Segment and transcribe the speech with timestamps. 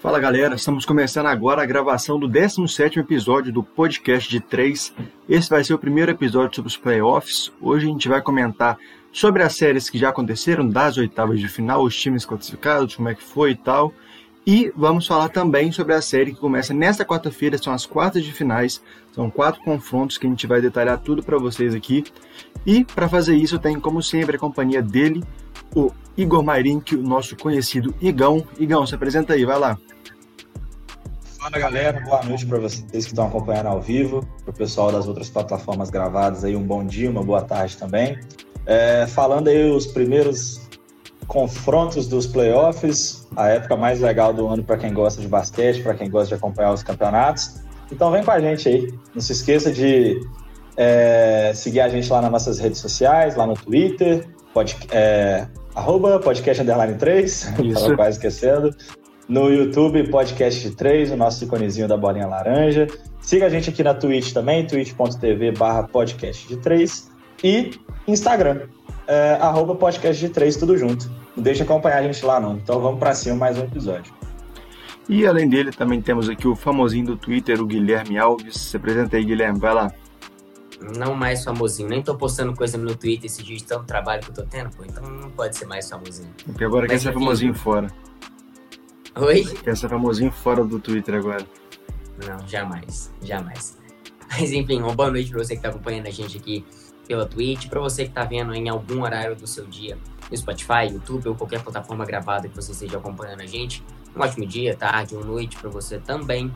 [0.00, 4.94] Fala galera, estamos começando agora a gravação do 17 episódio do podcast de 3.
[5.28, 7.50] Esse vai ser o primeiro episódio sobre os playoffs.
[7.60, 8.78] Hoje a gente vai comentar
[9.12, 13.14] sobre as séries que já aconteceram, das oitavas de final, os times classificados, como é
[13.16, 13.92] que foi e tal.
[14.46, 18.32] E vamos falar também sobre a série que começa nesta quarta-feira, são as quartas de
[18.32, 18.80] finais,
[19.10, 22.04] são quatro confrontos que a gente vai detalhar tudo para vocês aqui.
[22.64, 25.24] E para fazer isso, eu tenho como sempre a companhia dele,
[25.74, 28.44] o Igor Mairink, o nosso conhecido Igão.
[28.58, 29.78] Igão, se apresenta aí, vai lá.
[31.38, 35.06] Fala galera, boa noite para vocês que estão acompanhando ao vivo, para o pessoal das
[35.06, 38.18] outras plataformas gravadas aí, um bom dia, uma boa tarde também.
[38.66, 40.60] É, falando aí os primeiros
[41.28, 45.94] confrontos dos playoffs, a época mais legal do ano para quem gosta de basquete, para
[45.94, 47.60] quem gosta de acompanhar os campeonatos.
[47.92, 48.92] Então vem com a gente aí.
[49.14, 50.20] Não se esqueça de
[50.76, 55.46] é, seguir a gente lá nas nossas redes sociais, lá no Twitter, pod, é,
[55.78, 58.74] arroba podcast underline 3, estava quase esquecendo.
[59.28, 62.86] No YouTube, podcast 3, o nosso iconezinho da bolinha laranja.
[63.20, 67.10] Siga a gente aqui na Twitch também, twitch.tv barra podcast de 3.
[67.44, 67.70] E
[68.08, 68.62] Instagram,
[69.06, 71.10] é, arroba podcast de 3, tudo junto.
[71.36, 72.56] Não deixa acompanhar a gente lá não.
[72.56, 74.12] Então vamos para cima, mais um episódio.
[75.08, 78.56] E além dele, também temos aqui o famosinho do Twitter, o Guilherme Alves.
[78.56, 79.92] Se apresenta aí, Guilherme, vai lá.
[80.80, 84.30] Não mais famosinho, nem tô postando coisa no Twitter esse dia de tanto trabalho que
[84.30, 86.32] eu tô tendo, pô, então não pode ser mais famosinho.
[86.44, 87.88] Porque agora Mas, quer ser famosinho fora.
[89.16, 89.44] Oi?
[89.44, 91.44] Quer ser famosinho fora do Twitter agora.
[92.26, 93.76] Não, jamais, jamais.
[94.30, 96.64] Mas enfim, uma boa noite pra você que tá acompanhando a gente aqui
[97.06, 99.98] pela Twitch, para você que está vendo em algum horário do seu dia
[100.30, 103.82] no Spotify, YouTube ou qualquer plataforma gravada que você esteja acompanhando a gente.
[104.14, 106.52] Um ótimo dia, tarde ou noite para você também.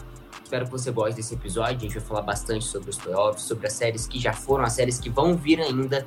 [0.52, 1.78] Espero que você goste desse episódio.
[1.78, 4.74] A gente vai falar bastante sobre os playoffs, sobre as séries que já foram, as
[4.74, 6.06] séries que vão vir ainda.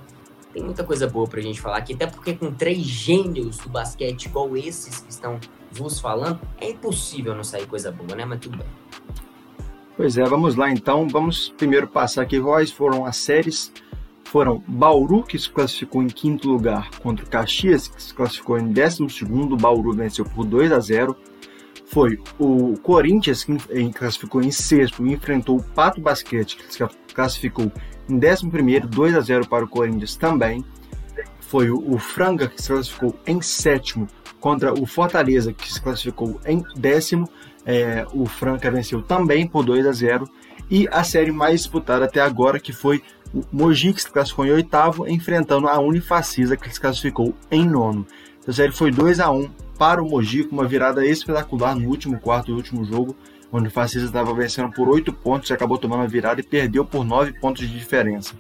[0.54, 4.26] Tem muita coisa boa pra gente falar aqui, até porque com três gênios do basquete
[4.26, 5.40] igual esses que estão
[5.72, 8.24] vos falando, é impossível não sair coisa boa, né?
[8.24, 8.68] Mas tudo bem.
[9.98, 11.08] Pois é, vamos lá então.
[11.08, 13.74] Vamos primeiro passar aqui quais foram as séries
[14.26, 18.72] foram Bauru, que se classificou em quinto lugar, contra o Caxias, que se classificou em
[18.72, 19.58] décimo segundo.
[19.58, 21.18] Bauru venceu por 2 a 0.
[21.86, 23.58] Foi o Corinthians, que
[23.94, 27.72] classificou em sexto enfrentou o Pato Basquete, que classificou
[28.10, 30.64] em décimo primeiro, 2 a 0 para o Corinthians também.
[31.40, 34.08] Foi o Franga, que se classificou em sétimo,
[34.40, 37.30] contra o Fortaleza, que se classificou em décimo.
[37.66, 40.30] É, o Franca venceu também por 2 a 0
[40.70, 43.02] e a série mais disputada até agora, que foi
[43.34, 48.06] o Mogi, que se classificou em oitavo, enfrentando a Unifacisa, que se classificou em nono.
[48.48, 52.20] A série foi 2 a 1 para o Mogi, com uma virada espetacular no último
[52.20, 53.16] quarto do último jogo.
[53.52, 57.06] O Unifacisa estava vencendo por 8 pontos e acabou tomando a virada e perdeu por
[57.06, 58.34] 9 pontos de diferença.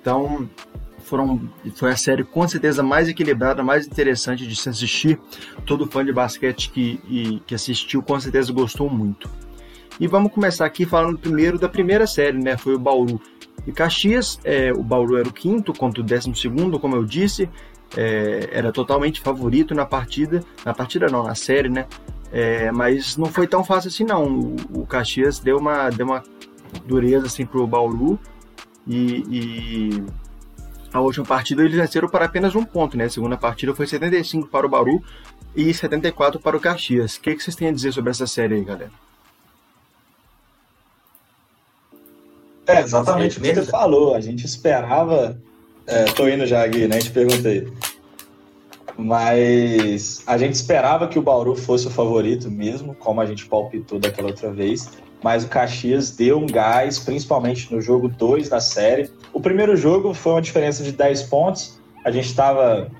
[0.00, 0.48] Então,
[1.04, 5.18] foram, foi a série com certeza mais equilibrada, mais interessante de se assistir.
[5.64, 9.28] Todo fã de basquete que, e, que assistiu com certeza gostou muito.
[10.00, 12.56] E vamos começar aqui falando primeiro da primeira série, né?
[12.56, 13.20] Foi o Bauru
[13.66, 14.40] e Caxias.
[14.42, 17.48] É, o Bauru era o quinto contra o décimo segundo, como eu disse.
[17.96, 20.42] É, era totalmente favorito na partida.
[20.64, 21.86] Na partida não, na série, né?
[22.32, 24.26] É, mas não foi tão fácil assim não.
[24.26, 26.22] O, o, Caxias deu uma, deu uma
[26.84, 28.18] dureza assim pro Bauru.
[28.86, 30.04] E, e
[30.92, 33.04] a última partida eles venceram por apenas um ponto, né?
[33.04, 35.02] A segunda partida foi 75 para o Bauru
[35.54, 37.16] e 74 para o Caxias.
[37.16, 38.90] O que, que vocês têm a dizer sobre essa série aí, galera?
[42.66, 44.14] É, exatamente o que você falou.
[44.14, 45.40] A gente esperava.
[45.86, 46.98] É, tô indo já, Gui, né?
[46.98, 47.68] Te perguntei.
[48.96, 53.98] Mas a gente esperava que o Bauru fosse o favorito mesmo, como a gente palpitou
[53.98, 54.90] daquela outra vez.
[55.22, 59.10] Mas o Caxias deu um gás, principalmente no jogo 2 da série.
[59.32, 61.80] O primeiro jogo foi uma diferença de 10 pontos.
[62.04, 62.90] A gente estava.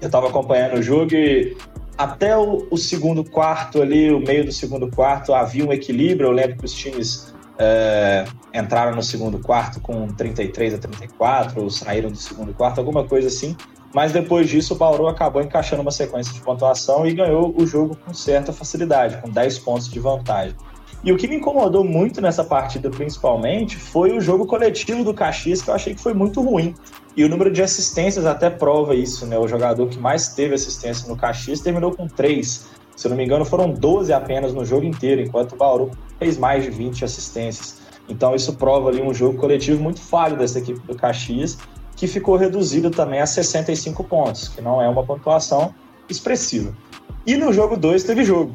[0.00, 1.56] Eu estava acompanhando o jogo e
[1.96, 6.28] até o, o, segundo quarto ali, o meio do segundo quarto, havia um equilíbrio.
[6.28, 8.24] Eu lembro que os times é,
[8.58, 13.28] entraram no segundo quarto com 33 a 34, ou saíram do segundo quarto, alguma coisa
[13.28, 13.56] assim.
[13.94, 17.96] Mas depois disso, o Bauru acabou encaixando uma sequência de pontuação e ganhou o jogo
[18.04, 20.54] com certa facilidade, com 10 pontos de vantagem.
[21.02, 25.62] E o que me incomodou muito nessa partida, principalmente, foi o jogo coletivo do Caxias,
[25.62, 26.74] que eu achei que foi muito ruim.
[27.16, 29.38] E o número de assistências até prova isso, né?
[29.38, 32.66] O jogador que mais teve assistência no Caxias terminou com 3.
[32.96, 36.36] Se eu não me engano, foram 12 apenas no jogo inteiro, enquanto o Bauru fez
[36.36, 37.78] mais de 20 assistências.
[38.08, 41.58] Então isso prova ali um jogo coletivo muito falho dessa equipe do Caxias,
[41.94, 45.74] que ficou reduzido também a 65 pontos, que não é uma pontuação
[46.08, 46.74] expressiva.
[47.26, 48.52] E no jogo 2 teve jogo,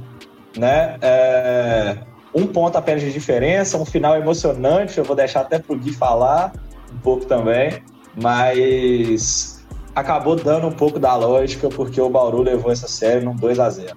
[0.57, 0.97] né?
[1.01, 1.97] É...
[2.33, 6.51] Um ponto apenas de diferença, um final emocionante, eu vou deixar até pro Gui falar
[6.91, 7.83] um pouco também,
[8.19, 9.63] mas
[9.93, 13.69] acabou dando um pouco da lógica, porque o Bauru levou essa série num 2 a
[13.69, 13.95] 0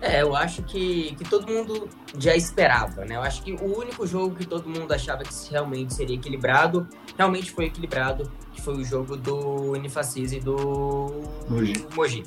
[0.00, 3.16] É, eu acho que, que todo mundo já esperava, né?
[3.16, 6.88] Eu acho que o único jogo que todo mundo achava que realmente seria equilibrado,
[7.18, 11.20] realmente foi equilibrado, que foi o jogo do Unifacis e do
[11.50, 11.86] Mogi.
[11.94, 12.24] Mogi.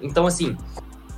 [0.00, 0.56] Então, assim,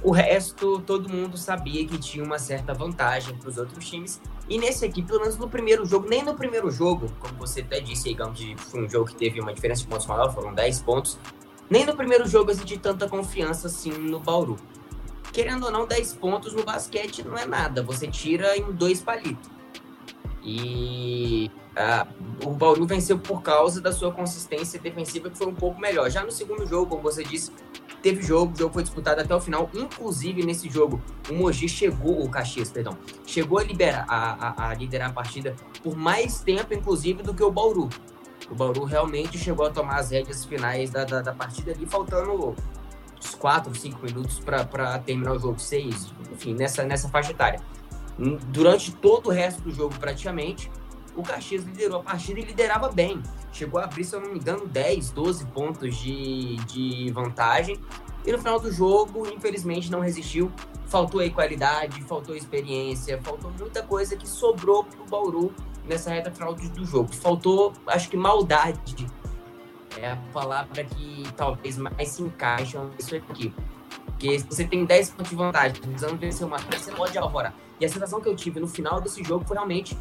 [0.02, 4.18] o resto, todo mundo sabia que tinha uma certa vantagem para os outros times.
[4.48, 7.78] E nesse aqui, pelo menos no primeiro jogo, nem no primeiro jogo, como você até
[7.78, 10.80] disse, Igão, que foi um jogo que teve uma diferença de pontos maior, foram 10
[10.80, 11.18] pontos.
[11.68, 14.56] Nem no primeiro jogo eu senti tanta confiança assim no Bauru
[15.32, 17.82] querendo ou não, 10 pontos no basquete não é nada.
[17.82, 19.50] Você tira em dois palitos.
[20.42, 22.06] E ah,
[22.44, 26.10] o Bauru venceu por causa da sua consistência defensiva, que foi um pouco melhor.
[26.10, 27.52] Já no segundo jogo, como você disse,
[28.02, 29.70] teve jogo, o jogo foi disputado até o final.
[29.74, 34.74] Inclusive, nesse jogo, o Mogi chegou, o Caxias, perdão, chegou a, liberar, a, a, a
[34.74, 37.88] liderar a partida por mais tempo, inclusive, do que o Bauru.
[38.50, 42.56] O Bauru realmente chegou a tomar as rédeas finais da, da, da partida ali, faltando
[43.20, 47.60] uns 4, 5 minutos para terminar o jogo, 6, enfim, nessa, nessa faixa etária.
[48.48, 50.70] Durante todo o resto do jogo, praticamente,
[51.14, 53.22] o Caxias liderou a partida e liderava bem.
[53.52, 57.78] Chegou a abrir, se eu não me engano, 10, 12 pontos de, de vantagem.
[58.24, 60.52] E no final do jogo, infelizmente, não resistiu.
[60.86, 66.54] Faltou aí qualidade, faltou experiência, faltou muita coisa que sobrou pro Bauru nessa reta final
[66.54, 67.14] do jogo.
[67.14, 69.06] Faltou, acho que, maldade
[69.98, 73.52] é a palavra que talvez mais se encaixa nisso aqui.
[74.04, 77.54] Porque se você tem 10 pontos de vantagem, precisando vencer uma você pode elaborar.
[77.80, 79.96] E a sensação que eu tive no final desse jogo foi realmente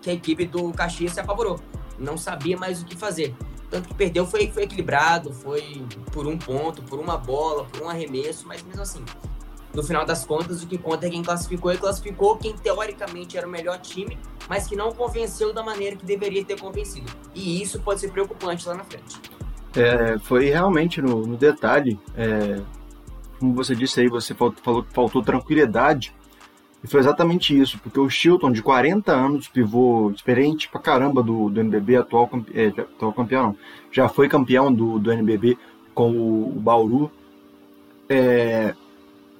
[0.00, 1.60] que a equipe do Caxias se apavorou.
[1.98, 3.34] Não sabia mais o que fazer.
[3.68, 7.88] Tanto que perdeu foi, foi equilibrado, foi por um ponto, por uma bola, por um
[7.88, 9.04] arremesso, mas mesmo assim,
[9.76, 13.46] no final das contas, o que conta é quem classificou e classificou quem teoricamente era
[13.46, 14.18] o melhor time,
[14.48, 17.12] mas que não convenceu da maneira que deveria ter convencido.
[17.34, 19.20] E isso pode ser preocupante lá na frente.
[19.76, 22.58] É, foi realmente no, no detalhe, é,
[23.38, 26.14] como você disse aí, você falou que faltou tranquilidade.
[26.82, 31.50] E foi exatamente isso, porque o Chilton, de 40 anos, pivô experiente pra caramba do,
[31.50, 33.56] do NBB, atual, é, atual campeão, não,
[33.92, 35.58] já foi campeão do, do NBB
[35.94, 37.10] com o, o Bauru.
[38.08, 38.74] É,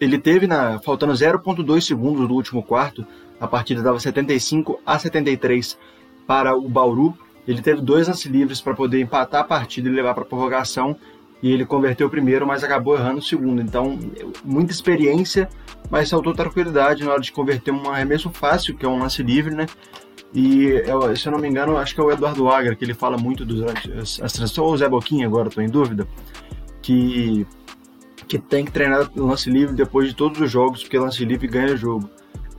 [0.01, 3.07] ele teve na faltando 0.2 segundos do último quarto,
[3.41, 5.79] a partida dava 75 a 73
[6.27, 7.17] para o Bauru.
[7.47, 10.97] Ele teve dois lance livres para poder empatar a partida e levar para a prorrogação.
[11.43, 13.61] E ele converteu o primeiro, mas acabou errando o segundo.
[13.61, 13.99] Então,
[14.43, 15.49] muita experiência,
[15.91, 19.55] mas faltou tranquilidade na hora de converter um arremesso fácil, que é um lance livre,
[19.55, 19.67] né?
[20.35, 20.83] E,
[21.15, 23.45] se eu não me engano, acho que é o Eduardo Agra, que ele fala muito
[23.45, 26.09] durante as transições, ou o Zé Boquinha, agora estou em dúvida,
[26.83, 27.47] que
[28.29, 31.77] que tem que treinar lance livre depois de todos os jogos, porque lance livre ganha
[31.77, 32.11] jogo.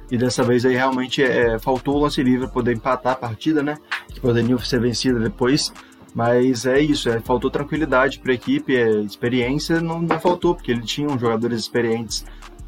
[0.10, 3.62] E dessa vez aí realmente é, faltou o lance livre para poder empatar a partida,
[3.62, 3.78] né?
[4.08, 5.74] Que poderia ser vencida depois.
[6.16, 10.72] Mas é isso, é, faltou tranquilidade para a equipe, é, experiência não, não faltou, porque
[10.72, 12.26] ele tinha um jogadores experientes.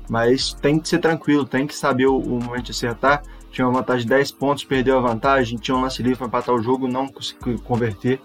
[0.10, 3.24] Mas tem que ser tranquilo, tem que saber o, o momento de acertar.
[3.52, 6.54] Tinha uma vantagem de 10 pontos, perdeu a vantagem, tinha um lance livre para empatar
[6.54, 8.20] o jogo, não conseguiu converter.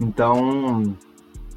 [0.00, 0.96] Então,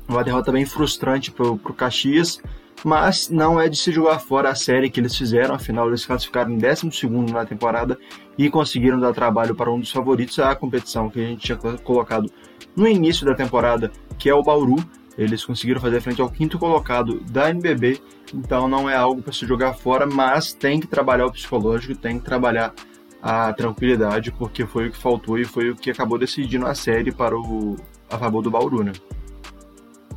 [0.07, 2.41] uma derrota bem frustrante para o Caxias
[2.83, 6.51] mas não é de se jogar fora a série que eles fizeram, afinal eles classificaram
[6.51, 7.97] em 12 na temporada
[8.37, 12.31] e conseguiram dar trabalho para um dos favoritos à competição que a gente tinha colocado
[12.75, 14.77] no início da temporada, que é o Bauru.
[15.17, 17.99] Eles conseguiram fazer frente ao quinto colocado da NBB,
[18.33, 22.17] então não é algo para se jogar fora, mas tem que trabalhar o psicológico, tem
[22.17, 22.73] que trabalhar
[23.21, 27.11] a tranquilidade, porque foi o que faltou e foi o que acabou decidindo a série
[27.11, 27.75] para o
[28.09, 28.91] a favor do Bauru, né?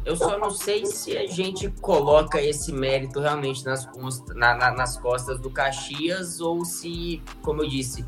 [0.04, 3.88] Eu só não sei se a gente coloca esse mérito realmente nas,
[4.34, 8.04] na, na, nas costas do Caxias ou se, como eu disse,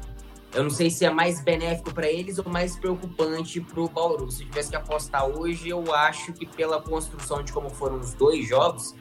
[0.53, 4.31] eu não sei se é mais benéfico para eles ou mais preocupante para o Bauru.
[4.31, 8.13] Se eu tivesse que apostar hoje, eu acho que pela construção de como foram os
[8.15, 8.95] dois jogos,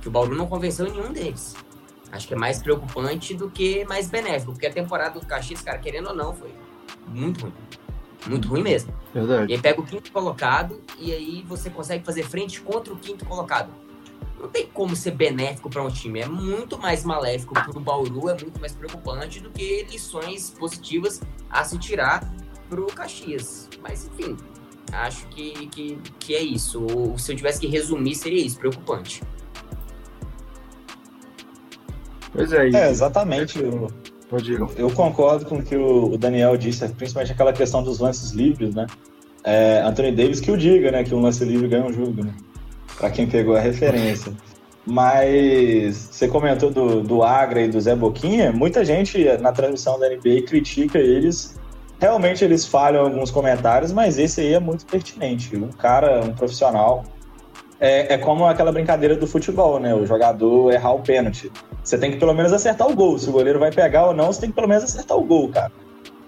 [0.00, 1.54] que o Bauru não convenceu nenhum deles.
[2.12, 5.78] Acho que é mais preocupante do que mais benéfico, porque a temporada do Caxias, cara,
[5.78, 6.52] querendo ou não, foi
[7.06, 7.54] muito ruim.
[8.26, 8.92] Muito ruim mesmo.
[9.14, 9.50] Verdade.
[9.50, 13.24] E aí pega o quinto colocado e aí você consegue fazer frente contra o quinto
[13.24, 13.72] colocado.
[14.38, 16.20] Não tem como ser benéfico para um time.
[16.20, 21.20] É muito mais maléfico para o Bauru, é muito mais preocupante do que lições positivas
[21.50, 22.20] a se tirar
[22.68, 23.68] para o Caxias.
[23.82, 24.36] Mas enfim,
[24.92, 26.82] acho que, que, que é isso.
[26.82, 29.22] Ou, se eu tivesse que resumir, seria isso: preocupante.
[32.32, 33.58] Pois é, é exatamente.
[34.76, 38.86] Eu concordo com o que o Daniel disse, principalmente aquela questão dos lances livres, né?
[39.42, 41.02] É, Anthony Davis que o diga, né?
[41.02, 42.32] Que um lance livre ganha um jogo, né?
[42.96, 44.32] Para quem pegou a referência.
[44.86, 50.08] Mas você comentou do, do Agra e do Zé Boquinha, muita gente na transmissão da
[50.08, 51.58] NBA critica eles.
[52.00, 55.54] Realmente eles falham alguns comentários, mas esse aí é muito pertinente.
[55.56, 57.04] Um cara, um profissional.
[57.80, 59.94] É, é como aquela brincadeira do futebol, né?
[59.94, 61.50] O jogador errar o pênalti
[61.82, 63.18] você tem que pelo menos acertar o gol.
[63.18, 65.48] Se o goleiro vai pegar ou não, você tem que pelo menos acertar o gol,
[65.48, 65.72] cara.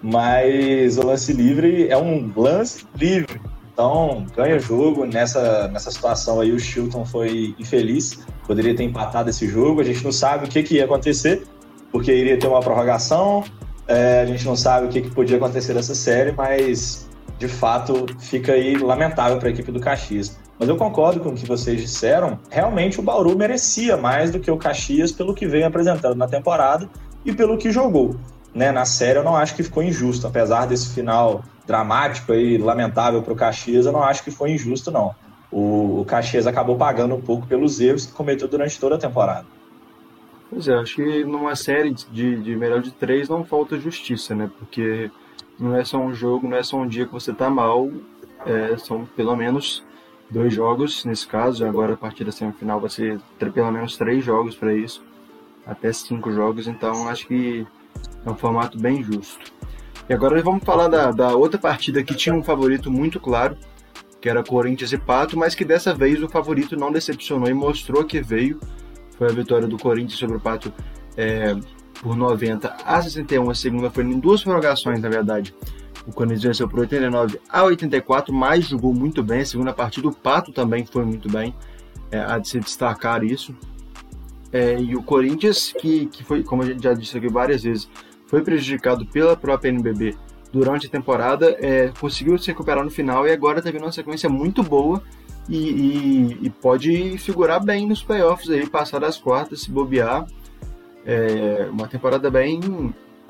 [0.01, 3.39] Mas o lance livre é um lance livre.
[3.71, 5.05] Então, ganha jogo.
[5.05, 8.19] Nessa, nessa situação aí, o Chilton foi infeliz.
[8.45, 9.81] Poderia ter empatado esse jogo.
[9.81, 11.43] A gente não sabe o que, que ia acontecer,
[11.91, 13.43] porque iria ter uma prorrogação.
[13.87, 17.07] É, a gente não sabe o que, que podia acontecer nessa série, mas
[17.37, 20.39] de fato fica aí lamentável para a equipe do Caxias.
[20.59, 22.39] Mas eu concordo com o que vocês disseram.
[22.49, 26.89] Realmente o Bauru merecia mais do que o Caxias pelo que vem apresentando na temporada
[27.25, 28.15] e pelo que jogou.
[28.53, 28.71] Né?
[28.71, 33.33] Na série eu não acho que ficou injusto, apesar desse final dramático e lamentável para
[33.33, 35.15] o Caxias, eu não acho que foi injusto, não.
[35.51, 39.45] O, Caxias acabou pagando um pouco pelos erros que cometeu durante toda a temporada.
[40.49, 44.49] Pois é, acho que numa série de, de melhor de três não falta justiça, né?
[44.59, 45.09] Porque
[45.59, 47.89] não é só um jogo, não é só um dia que você tá mal,
[48.45, 49.83] é, são pelo menos
[50.29, 54.55] dois jogos nesse caso, agora a partir da semifinal vai ser pelo menos três jogos
[54.55, 55.03] para isso,
[55.65, 57.65] até cinco jogos, então acho que
[58.25, 59.51] é um formato bem justo.
[60.09, 63.57] E agora vamos falar da, da outra partida que tinha um favorito muito claro,
[64.19, 68.03] que era Corinthians e Pato, mas que dessa vez o favorito não decepcionou e mostrou
[68.03, 68.59] que veio.
[69.17, 70.73] Foi a vitória do Corinthians sobre o Pato
[71.15, 71.55] é,
[72.01, 73.49] por 90 a 61.
[73.49, 75.53] A segunda foi em duas prorrogações, na verdade.
[76.05, 79.41] O Corinthians venceu por 89 a 84, mas jogou muito bem.
[79.41, 81.55] A segunda partida, o Pato também foi muito bem.
[82.11, 83.55] É, há de se destacar isso.
[84.51, 87.89] É, e o Corinthians, que, que foi, como a gente já disse aqui várias vezes,
[88.27, 90.15] foi prejudicado pela própria NBB
[90.51, 94.29] durante a temporada, é, conseguiu se recuperar no final e agora está vindo uma sequência
[94.29, 95.01] muito boa
[95.49, 100.25] e, e, e, pode figurar bem nos playoffs aí, passar das quartas, se bobear.
[101.05, 102.61] É, uma temporada bem.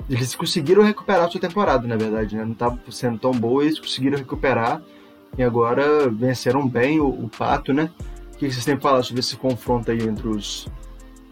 [0.08, 2.44] Eles conseguiram recuperar a sua temporada, na verdade, né?
[2.44, 4.82] Não estava sendo tão boa, eles conseguiram recuperar
[5.36, 7.90] e agora venceram bem o, o Pato, né?
[8.34, 10.68] O que vocês têm falar sobre esse confronto aí entre, os,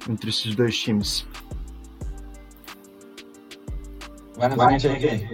[0.09, 1.27] entre esses dois times?
[4.37, 5.29] Vai na frente aí.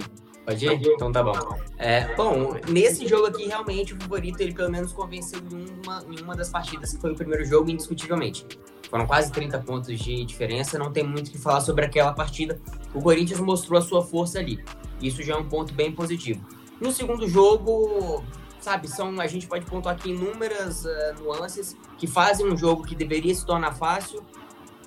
[0.45, 0.81] Pode ir?
[0.95, 1.35] Então tá bom.
[1.77, 6.23] É, bom, nesse jogo aqui, realmente, o favorito, ele pelo menos convenceu em uma, em
[6.23, 8.47] uma das partidas, que foi o primeiro jogo, indiscutivelmente.
[8.91, 12.61] Foram quase 30 pontos de diferença, não tem muito o que falar sobre aquela partida.
[12.95, 14.65] O Corinthians mostrou a sua força ali.
[15.01, 16.45] Isso já é um ponto bem positivo.
[16.81, 18.23] No segundo jogo,
[18.61, 22.95] sabe, são, a gente pode pontuar aqui inúmeras uh, nuances que fazem um jogo que
[22.95, 24.25] deveria se tornar fácil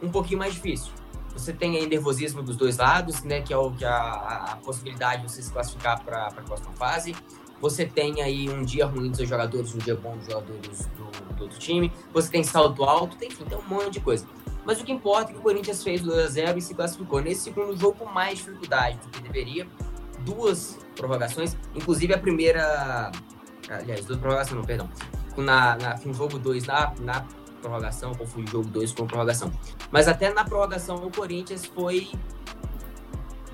[0.02, 0.92] um pouquinho mais difícil.
[1.34, 3.42] Você tem aí nervosismo dos dois lados, né?
[3.42, 7.16] Que é o que a, a possibilidade de você se classificar para a próxima fase.
[7.62, 11.36] Você tem aí um dia ruim dos seus jogadores, um dia bom dos jogadores do,
[11.36, 11.94] do outro time.
[12.12, 14.26] Você tem salto alto, tem, enfim, tem um monte de coisa.
[14.66, 17.78] Mas o que importa é que o Corinthians fez 2x0 e se classificou nesse segundo
[17.78, 19.68] jogo com mais dificuldade do que deveria.
[20.22, 23.12] Duas prorrogações, inclusive a primeira.
[23.70, 24.90] Aliás, duas prorrogações, não, perdão.
[25.38, 27.26] Na, na, no jogo 2, na, na
[27.62, 29.52] prorrogação, confundi jogo 2 com prorrogação.
[29.92, 32.12] Mas até na prorrogação o Corinthians foi.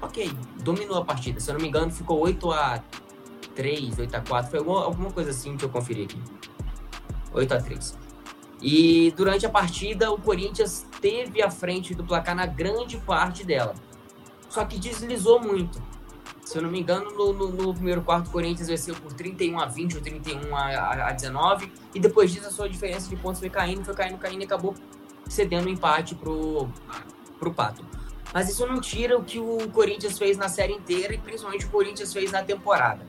[0.01, 1.39] Ok, dominou a partida.
[1.39, 2.83] Se eu não me engano, ficou 8 a
[3.57, 6.21] 3 8 a 4 Foi alguma, alguma coisa assim que eu conferi aqui.
[7.33, 7.97] 8 a 3
[8.61, 13.73] E durante a partida, o Corinthians teve a frente do placar na grande parte dela.
[14.47, 15.81] Só que deslizou muito.
[16.45, 19.59] Se eu não me engano, no, no, no, primeiro quarto, o Corinthians venceu por 31
[19.59, 21.69] a 20 ou 31 a, a, a 19.
[21.93, 24.73] E depois disso, a sua diferença de pontos foi caindo, foi caindo, caindo e acabou
[25.27, 26.69] cedendo o um empate pro,
[27.37, 27.83] pro Pato.
[28.33, 31.69] Mas isso não tira o que o Corinthians fez na série inteira e principalmente o
[31.69, 33.05] Corinthians fez na temporada.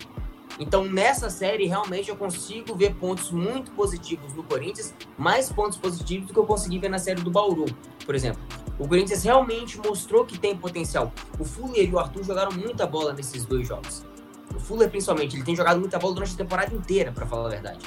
[0.59, 6.27] Então, nessa série, realmente eu consigo ver pontos muito positivos no Corinthians, mais pontos positivos
[6.27, 7.67] do que eu consegui ver na série do Bauru,
[8.05, 8.43] por exemplo.
[8.79, 11.13] O Corinthians realmente mostrou que tem potencial.
[11.39, 14.05] O Fuller e o Arthur jogaram muita bola nesses dois jogos.
[14.55, 17.51] O Fuller, principalmente, ele tem jogado muita bola durante a temporada inteira, para falar a
[17.51, 17.85] verdade.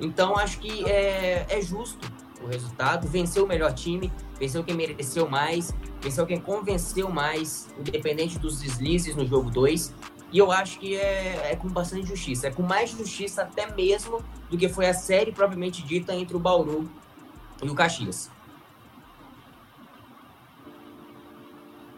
[0.00, 2.10] Então, acho que é, é justo
[2.42, 3.06] o resultado.
[3.06, 9.14] Venceu o melhor time, venceu quem mereceu mais, venceu quem convenceu mais, independente dos deslizes
[9.14, 9.94] no jogo 2.
[10.32, 12.48] E eu acho que é, é, com bastante justiça.
[12.48, 16.40] É com mais justiça até mesmo do que foi a série propriamente dita entre o
[16.40, 16.88] Bauru
[17.62, 18.30] e o Caxias.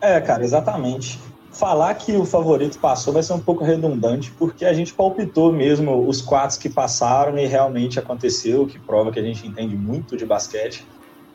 [0.01, 1.21] É, cara, exatamente.
[1.53, 6.09] Falar que o favorito passou vai ser um pouco redundante, porque a gente palpitou mesmo
[6.09, 10.17] os quatro que passaram e realmente aconteceu, o que prova que a gente entende muito
[10.17, 10.87] de basquete.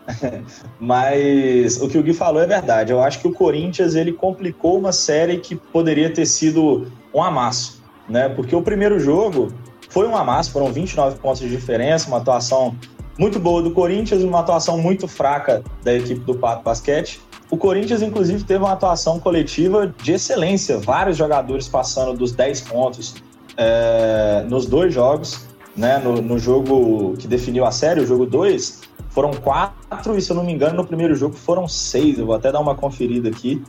[0.80, 2.92] Mas o que o Gui falou é verdade.
[2.92, 7.82] Eu acho que o Corinthians ele complicou uma série que poderia ter sido um amasso,
[8.08, 8.30] né?
[8.30, 9.50] Porque o primeiro jogo
[9.90, 12.76] foi um amasso, foram 29 pontos de diferença, uma atuação
[13.18, 17.20] muito boa do Corinthians, uma atuação muito fraca da equipe do Pato Basquete.
[17.50, 23.16] O Corinthians, inclusive, teve uma atuação coletiva de excelência, vários jogadores passando dos 10 pontos
[23.56, 25.48] é, nos dois jogos.
[25.76, 26.00] Né?
[26.00, 28.82] No, no, jogo que definiu a série, o jogo 2,
[29.18, 32.20] foram quatro, e se eu não me engano, no primeiro jogo foram seis.
[32.20, 33.64] Eu vou até dar uma conferida aqui.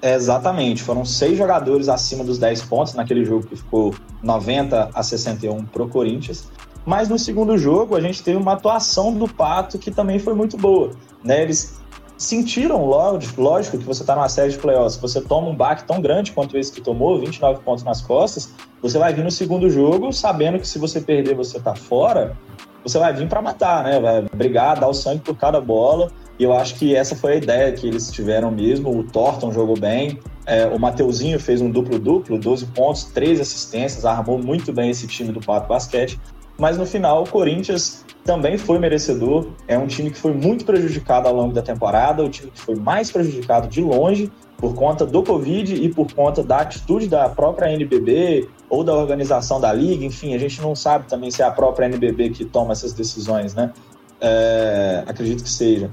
[0.00, 5.02] É, exatamente, foram seis jogadores acima dos 10 pontos naquele jogo que ficou 90 a
[5.02, 6.52] 61 pro Corinthians.
[6.86, 10.56] Mas no segundo jogo a gente teve uma atuação do Pato que também foi muito
[10.56, 10.92] boa.
[11.24, 11.42] Né?
[11.42, 11.80] Eles
[12.16, 16.00] sentiram, lógico, lógico que você está numa série de playoffs, você toma um baque tão
[16.00, 20.12] grande quanto esse que tomou, 29 pontos nas costas, você vai vir no segundo jogo
[20.12, 22.36] sabendo que se você perder você está fora,
[22.84, 24.00] você vai vir para matar, né?
[24.00, 26.10] Vai brigar, dar o sangue por cada bola.
[26.38, 28.98] E eu acho que essa foi a ideia que eles tiveram mesmo.
[28.98, 34.38] O Thornton jogou bem, é, o Mateuzinho fez um duplo-duplo, 12 pontos, 3 assistências, armou
[34.38, 36.18] muito bem esse time do Pato Basquete.
[36.58, 39.48] Mas no final, o Corinthians também foi merecedor.
[39.68, 42.74] É um time que foi muito prejudicado ao longo da temporada, o time que foi
[42.74, 47.72] mais prejudicado de longe por conta do Covid e por conta da atitude da própria
[47.72, 50.04] NBB ou da organização da liga.
[50.04, 53.54] Enfim, a gente não sabe também se é a própria NBB que toma essas decisões,
[53.54, 53.72] né?
[54.20, 55.88] É, acredito que seja.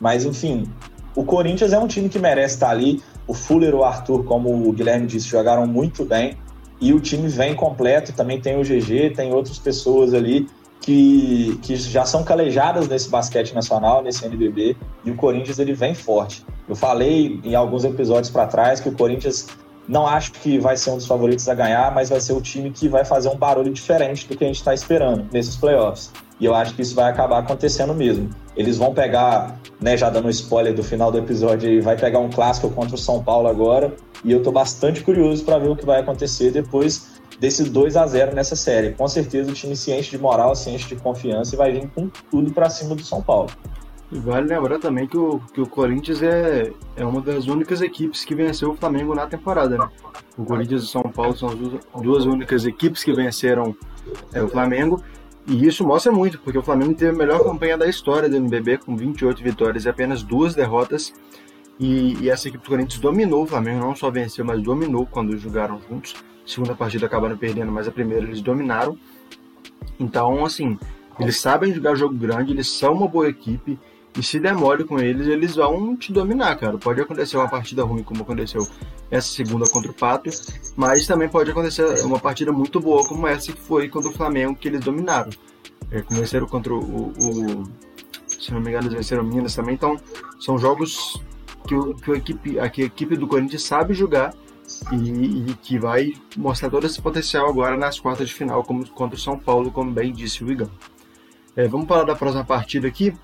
[0.00, 0.66] Mas, enfim,
[1.14, 3.02] o Corinthians é um time que merece estar ali.
[3.26, 6.38] O Fuller o Arthur, como o Guilherme disse, jogaram muito bem.
[6.80, 8.12] E o time vem completo.
[8.12, 10.48] Também tem o GG, tem outras pessoas ali
[10.80, 15.94] que, que já são calejadas nesse basquete nacional, nesse NBB, e o Corinthians ele vem
[15.94, 16.46] forte.
[16.68, 19.46] Eu falei em alguns episódios para trás que o Corinthians
[19.88, 22.70] não acho que vai ser um dos favoritos a ganhar, mas vai ser o time
[22.70, 26.10] que vai fazer um barulho diferente do que a gente está esperando nesses playoffs.
[26.40, 28.28] E eu acho que isso vai acabar acontecendo mesmo.
[28.56, 32.28] Eles vão pegar, né, já dando um spoiler do final do episódio, vai pegar um
[32.28, 33.94] clássico contra o São Paulo agora.
[34.24, 38.06] E eu tô bastante curioso para ver o que vai acontecer depois desse 2 a
[38.06, 38.92] 0 nessa série.
[38.92, 41.88] Com certeza o time se enche de moral, se enche de confiança e vai vir
[41.94, 43.50] com tudo para cima do São Paulo.
[44.10, 48.24] E vale lembrar também que o, que o Corinthians é, é uma das únicas equipes
[48.24, 49.88] que venceu o Flamengo na temporada, né?
[50.38, 53.74] O Corinthians e São Paulo são as duas, duas únicas equipes que venceram
[54.32, 55.02] é, o Flamengo.
[55.46, 58.78] E isso mostra muito, porque o Flamengo teve a melhor campanha da história do NBB,
[58.78, 61.12] com 28 vitórias e apenas duas derrotas.
[61.78, 65.36] E, e, essa equipe do Corinthians dominou o Flamengo, não só venceu, mas dominou quando
[65.36, 66.14] jogaram juntos.
[66.44, 68.96] Segunda partida acabaram perdendo, mas a primeira eles dominaram.
[69.98, 70.78] Então, assim,
[71.18, 73.78] eles sabem jogar jogo grande, eles são uma boa equipe.
[74.16, 76.78] E se demore com eles, eles vão te dominar, cara.
[76.78, 78.66] Pode acontecer uma partida ruim, como aconteceu
[79.10, 80.30] essa segunda contra o Pato,
[80.74, 84.56] mas também pode acontecer uma partida muito boa, como essa que foi contra o Flamengo,
[84.56, 85.30] que eles dominaram.
[85.90, 87.64] É, venceram contra o, o,
[88.28, 89.74] Se não me engano, eles venceram o Minas também.
[89.74, 89.96] Então,
[90.40, 91.20] são jogos
[91.68, 94.34] que, o, que, a, equipe, a, que a equipe do Corinthians sabe jogar
[94.92, 99.16] e, e, que vai mostrar todo esse potencial agora nas quartas de final, como contra
[99.16, 100.70] o São Paulo, como bem disse o Igão.
[101.54, 103.14] É, vamos falar da próxima partida aqui.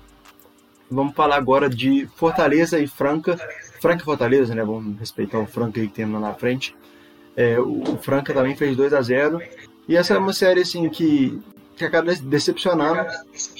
[0.89, 3.37] Vamos falar agora de Fortaleza e Franca.
[3.81, 4.63] Franca e Fortaleza, né?
[4.63, 6.75] Vamos respeitar o Franca aí que tem lá na frente.
[7.35, 9.41] É, o Franca também fez 2 a 0
[9.87, 11.41] E essa é uma série assim que,
[11.75, 13.05] que acaba decepcionando,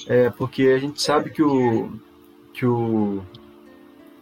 [0.07, 1.91] é, porque a gente sabe que o,
[2.53, 3.23] que o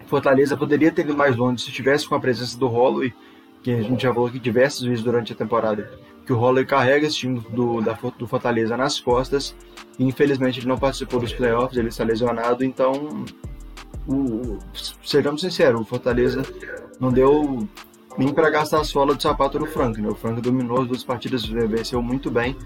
[0.08, 3.14] Fortaleza poderia ter ido mais longe se tivesse com a presença do Holloway,
[3.62, 5.92] que a gente já falou aqui diversas vezes durante a temporada,
[6.26, 9.56] que o Holloway carrega esse time do, da, do Fortaleza nas costas
[10.00, 13.24] Infelizmente ele não participou dos playoffs, ele está lesionado, então
[14.08, 14.58] o,
[15.04, 16.42] sejamos sinceros, o Fortaleza
[17.00, 17.68] não deu
[18.18, 20.10] nem para gastar a sola do sapato no Frank, né?
[20.10, 22.58] O Frank dominou as duas partidas, venceu muito bem.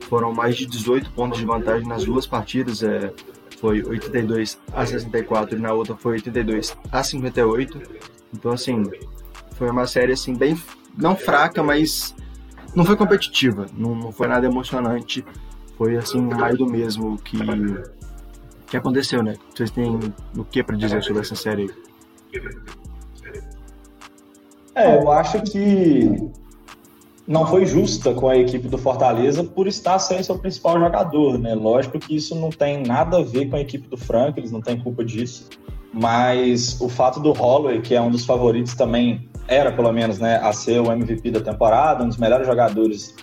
[0.00, 3.12] Foram mais de 18 pontos de vantagem nas duas partidas, é,
[3.58, 7.80] foi 82 a 64 e na outra foi 82 a 58.
[8.34, 8.84] Então assim,
[9.56, 10.60] foi uma série assim bem
[10.96, 12.14] não fraca, mas
[12.74, 15.24] não foi competitiva, não, não foi nada emocionante
[15.76, 17.36] foi assim mais do mesmo que
[18.68, 19.34] que aconteceu, né?
[19.54, 19.98] Vocês têm
[20.36, 21.70] o que para dizer sobre essa série?
[24.74, 26.30] É, eu acho que
[27.26, 31.54] não foi justa com a equipe do Fortaleza por estar sem seu principal jogador, né?
[31.54, 34.60] Lógico que isso não tem nada a ver com a equipe do Frank, eles não
[34.60, 35.50] têm culpa disso.
[35.92, 40.36] Mas o fato do Holloway, que é um dos favoritos também, era pelo menos, né,
[40.42, 43.14] a ser o MVP da temporada, um dos melhores jogadores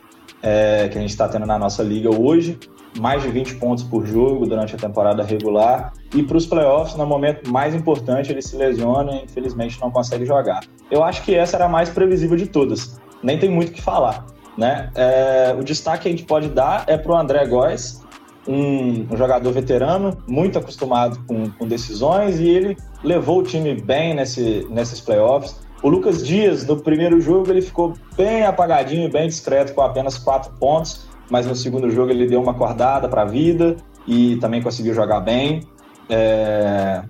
[0.41, 2.57] é, que a gente está tendo na nossa liga hoje,
[2.99, 5.93] mais de 20 pontos por jogo durante a temporada regular.
[6.13, 10.25] E para os playoffs, no momento mais importante, ele se lesiona e infelizmente não consegue
[10.25, 10.61] jogar.
[10.89, 12.99] Eu acho que essa era a mais previsível de todas.
[13.21, 14.25] Nem tem muito o que falar.
[14.57, 14.89] Né?
[14.95, 18.01] É, o destaque que a gente pode dar é para o André Góes,
[18.47, 24.13] um, um, jogador veterano, muito acostumado com, com, decisões, e ele levou o time bem
[24.13, 25.55] nesse, nesses playoffs.
[25.81, 30.51] O Lucas Dias, no primeiro jogo, ele ficou bem apagadinho, bem discreto, com apenas quatro
[30.59, 34.93] pontos, mas no segundo jogo ele deu uma acordada para a vida e também conseguiu
[34.93, 35.61] jogar bem.
[36.09, 37.01] É...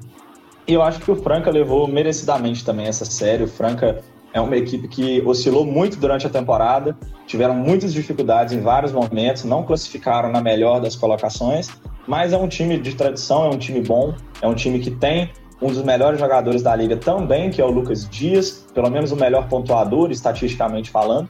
[0.67, 3.43] E eu acho que o Franca levou merecidamente também essa série.
[3.43, 8.61] O Franca é uma equipe que oscilou muito durante a temporada, tiveram muitas dificuldades em
[8.61, 11.69] vários momentos, não classificaram na melhor das colocações,
[12.07, 15.31] mas é um time de tradição, é um time bom, é um time que tem
[15.61, 19.15] um dos melhores jogadores da liga também, que é o Lucas Dias, pelo menos o
[19.15, 21.29] melhor pontuador, estatisticamente falando.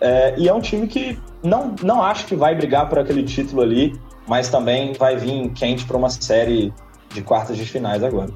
[0.00, 3.62] É, e é um time que não, não acho que vai brigar por aquele título
[3.62, 6.72] ali, mas também vai vir quente para uma série
[7.12, 8.30] de quartas de finais agora.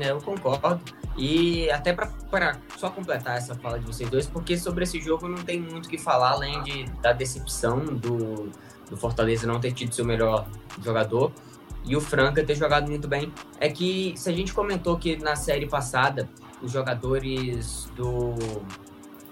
[0.00, 0.80] É, eu concordo.
[1.16, 5.38] E até para só completar essa fala de vocês dois, porque sobre esse jogo não
[5.38, 8.50] tem muito o que falar, além de, da decepção do,
[8.90, 10.46] do Fortaleza não ter tido seu melhor
[10.82, 11.30] jogador
[11.84, 13.32] e o Franca ter jogado muito bem.
[13.60, 16.28] É que se a gente comentou que na série passada
[16.62, 18.34] os jogadores do.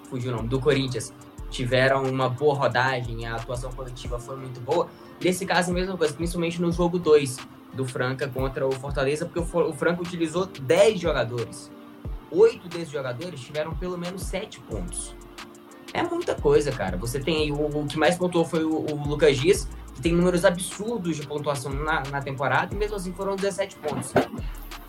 [0.09, 1.12] Fugiu o nome, do Corinthians
[1.53, 4.88] tiveram uma boa rodagem, a atuação coletiva foi muito boa.
[5.23, 7.37] Nesse caso, a mesma coisa, principalmente no jogo 2
[7.75, 11.71] do Franca contra o Fortaleza, porque o Franca utilizou 10 jogadores.
[12.31, 15.15] Oito desses jogadores tiveram pelo menos 7 pontos.
[15.93, 16.97] É muita coisa, cara.
[16.97, 20.12] Você tem aí, o, o que mais pontuou foi o, o Lucas Dias, que tem
[20.12, 24.12] números absurdos de pontuação na, na temporada, e mesmo assim foram 17 pontos.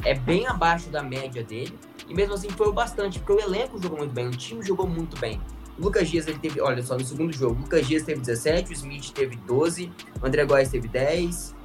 [0.04, 3.82] É bem abaixo da média dele, e mesmo assim foi o bastante, porque o elenco
[3.82, 5.42] jogou muito bem, o time jogou muito bem.
[5.78, 8.70] O Lucas Dias ele teve, olha só, no segundo jogo, o Lucas Dias teve 17,
[8.70, 11.56] o Smith teve 12, o André Góes teve 10,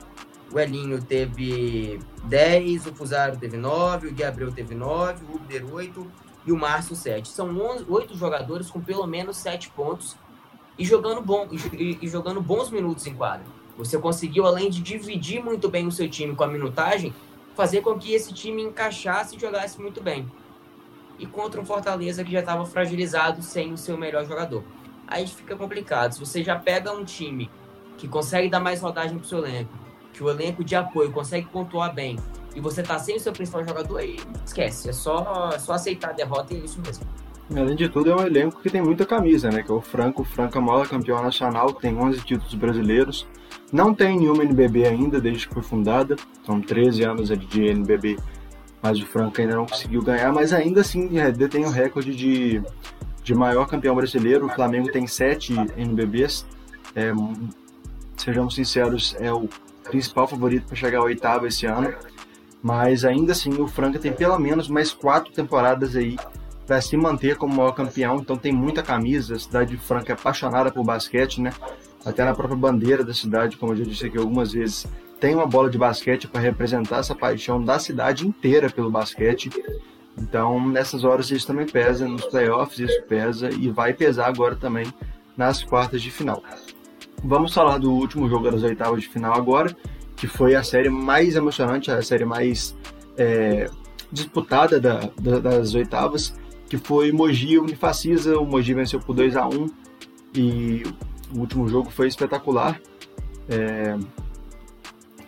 [0.52, 6.06] o Elinho teve 10, o Fusaro teve 9, o Gabriel teve 9, o Uber 8
[6.46, 7.28] e o Márcio 7.
[7.28, 10.16] São 11, 8 jogadores com pelo menos 7 pontos
[10.78, 13.44] e jogando, bom, e, e jogando bons minutos em quadra.
[13.76, 17.14] Você conseguiu, além de dividir muito bem o seu time com a minutagem,
[17.54, 20.30] fazer com que esse time encaixasse e jogasse muito bem.
[21.18, 24.62] E contra um Fortaleza que já estava fragilizado sem o seu melhor jogador.
[25.06, 26.12] Aí fica complicado.
[26.12, 27.50] Se você já pega um time
[27.96, 29.72] que consegue dar mais rodagem para o seu elenco,
[30.12, 32.16] que o elenco de apoio consegue pontuar bem,
[32.54, 34.88] e você tá sem o seu principal jogador, aí esquece.
[34.88, 37.06] É só, é só aceitar a derrota e é isso mesmo.
[37.56, 39.62] Além de tudo, é um elenco que tem muita camisa, né?
[39.62, 40.26] Que é o Franco.
[40.54, 43.26] O maior campeão nacional, tem 11 títulos brasileiros.
[43.72, 46.16] Não tem nenhuma NBB ainda, desde que foi fundada.
[46.44, 48.18] São 13 anos de NBB,
[48.82, 50.30] mas o Franco ainda não conseguiu ganhar.
[50.32, 52.62] Mas ainda assim, é, detém o recorde de,
[53.22, 54.46] de maior campeão brasileiro.
[54.46, 56.46] O Flamengo tem 7 NBBs.
[56.94, 57.12] É,
[58.16, 59.48] sejamos sinceros, é o
[59.84, 61.94] principal favorito para chegar ao oitavo esse ano.
[62.62, 66.16] Mas ainda assim, o Franca tem pelo menos mais quatro temporadas aí
[66.68, 68.16] para se manter como maior campeão.
[68.16, 69.34] Então tem muita camisa.
[69.34, 71.50] A cidade de Franca é apaixonada por basquete, né?
[72.04, 74.86] Até na própria bandeira da cidade, como eu já disse aqui algumas vezes,
[75.18, 79.50] tem uma bola de basquete para representar essa paixão da cidade inteira pelo basquete.
[80.16, 84.92] Então, nessas horas isso também pesa nos playoffs, isso pesa e vai pesar agora também
[85.36, 86.42] nas quartas de final.
[87.24, 89.74] Vamos falar do último jogo das oitavas de final agora,
[90.16, 92.76] que foi a série mais emocionante, a série mais
[93.16, 93.70] é,
[94.12, 96.34] disputada da, da, das oitavas,
[96.68, 98.38] que foi Mogi Unifacisa.
[98.38, 99.66] O Mogi venceu por 2 a 1
[100.34, 100.82] e
[101.34, 102.80] o último jogo foi espetacular.
[103.48, 103.96] É,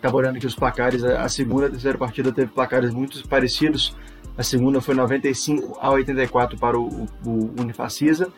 [0.01, 3.95] Estava olhando aqui os placares, a segunda e a terceira partida teve placares muito parecidos.
[4.35, 8.33] A segunda foi 95 a 84 para o, o Unifacisa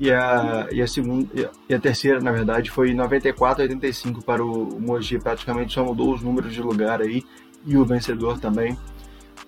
[0.00, 4.44] e a, e a segunda e a terceira, na verdade, foi 94 a 85 para
[4.44, 5.16] o Mogi.
[5.20, 7.22] Praticamente só mudou os números de lugar aí
[7.64, 8.76] e o vencedor também.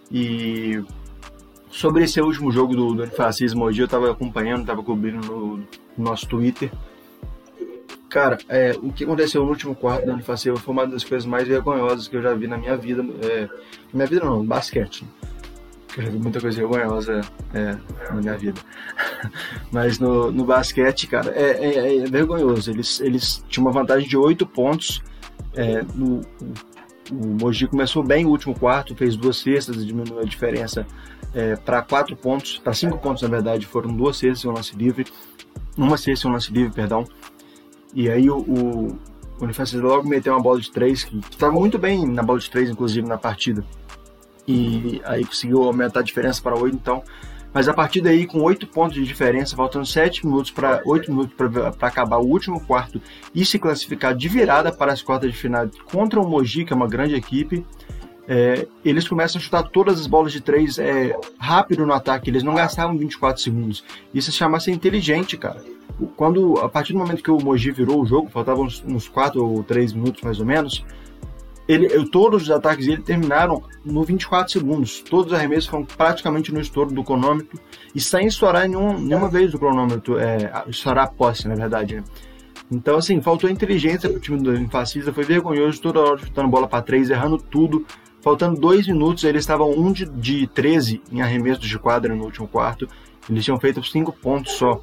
[0.09, 0.81] E
[1.77, 5.69] sobre esse último jogo do, do Fascismo Mogi, eu estava acompanhando, estava cobrindo no, no,
[5.99, 6.73] nosso Twitter.
[8.09, 11.47] Cara, é, o que aconteceu no último quarto do Anifaceu foi uma das coisas mais
[11.47, 13.05] vergonhosas que eu já vi na minha vida.
[13.23, 13.47] É,
[13.93, 15.05] minha vida não, basquete.
[15.99, 17.21] Eu já vi muita coisa vergonhosa
[17.53, 17.77] é,
[18.09, 18.59] na minha vida.
[19.71, 22.71] Mas no, no basquete, cara, é, é, é, vergonhoso.
[22.71, 25.03] Eles, eles tinham uma vantagem de 8 pontos.
[25.55, 26.23] É, no,
[27.11, 30.87] o Mogi começou bem o último quarto, fez duas cestas e diminuiu a diferença
[31.35, 34.75] é, para quatro pontos, para cinco pontos na verdade, foram duas cestas e um lance
[34.77, 35.07] livre,
[35.77, 37.05] uma cesta e um lance livre, perdão.
[37.95, 38.99] E aí o, o,
[39.41, 42.71] o logo meteu uma bola de três, que estava muito bem na bola de três,
[42.71, 43.65] inclusive, na partida.
[44.47, 47.03] E aí conseguiu aumentar a diferença para oito, então
[47.57, 51.33] mas a partir daí, com oito pontos de diferença, faltando sete minutos para oito minutos
[51.35, 53.01] para acabar o último quarto
[53.35, 56.77] e se classificar de virada para as quartas de final contra o Mogi, que é
[56.77, 57.65] uma grande equipe,
[58.29, 62.43] é, eles começam a chutar todas as bolas de três é, rápido no ataque, eles
[62.43, 63.83] não gastavam 24 segundos.
[64.13, 65.65] Isso se chama ser inteligente, cara.
[66.15, 69.43] Quando, a partir do momento que o Mogi virou o jogo, faltavam uns, uns 4
[69.43, 70.85] ou 3 minutos mais ou menos,
[71.69, 75.01] ele, eu, todos os ataques dele terminaram no 24 segundos.
[75.01, 77.59] Todos os arremessos foram praticamente no estouro do cronômetro
[77.95, 81.97] e sem estourar nenhum, nenhuma vez o cronômetro, é, estourar a posse, na verdade.
[81.97, 82.05] Né?
[82.71, 86.83] Então, assim, faltou inteligência pro time do Infacista, foi vergonhoso, toda hora chutando bola para
[86.83, 87.85] três, errando tudo.
[88.21, 92.49] Faltando dois minutos, eles estavam um de, de 13 em arremessos de quadra no último
[92.49, 92.89] quarto.
[93.31, 94.81] Eles tinham feito cinco pontos só.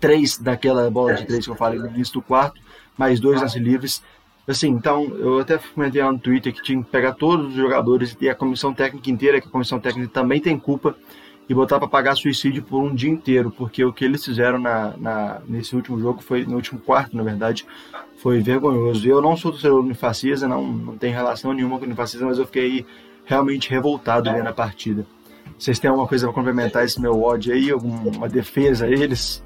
[0.00, 2.60] Três daquela bola de três que eu falei no início do quarto,
[2.98, 4.02] mais dois lance livres
[4.46, 8.16] Assim, então, eu até comentei lá no Twitter que tinha que pegar todos os jogadores
[8.20, 10.94] e a comissão técnica inteira, que a comissão técnica também tem culpa,
[11.48, 14.96] e botar para pagar suicídio por um dia inteiro, porque o que eles fizeram na,
[14.96, 17.64] na, nesse último jogo, foi no último quarto, na verdade,
[18.16, 19.06] foi vergonhoso.
[19.06, 22.38] Eu não sou torcedor do Unifacisa, não, não tem relação nenhuma com o Unifacisa, mas
[22.38, 22.84] eu fiquei
[23.24, 25.06] realmente revoltado vendo a partida.
[25.56, 27.70] Vocês têm alguma coisa para complementar esse meu ódio aí?
[27.70, 29.42] Alguma defesa a eles?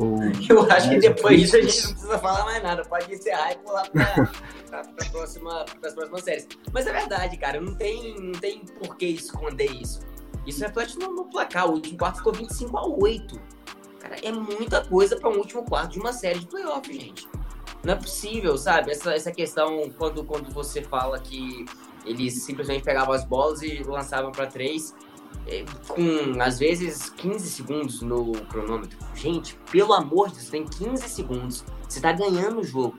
[0.00, 2.82] Ou eu acho que depois disso a gente não precisa falar mais nada.
[2.82, 4.30] Pode encerrar e pular para
[5.12, 6.48] próxima, as próximas séries.
[6.72, 7.60] Mas é verdade, cara.
[7.60, 10.00] Não tem, não tem por que esconder isso.
[10.46, 11.68] Isso reflete no, no placar.
[11.68, 13.40] O último quarto ficou 25 a 8.
[14.00, 17.28] Cara, é muita coisa para um último quarto de uma série de playoff, gente.
[17.84, 18.90] Não é possível, sabe?
[18.92, 21.66] Essa, essa questão, quando, quando você fala que
[22.06, 24.94] eles simplesmente pegavam as bolas e lançavam para três
[25.88, 28.98] com às vezes 15 segundos no cronômetro.
[29.14, 31.64] Gente, pelo amor de Deus, tem 15 segundos.
[31.88, 32.96] Você tá ganhando o jogo.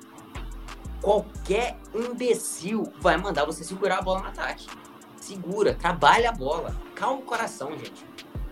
[1.01, 4.67] Qualquer imbecil vai mandar você segurar a bola no ataque.
[5.15, 6.75] Segura, trabalha a bola.
[6.93, 8.05] Calma o coração, gente.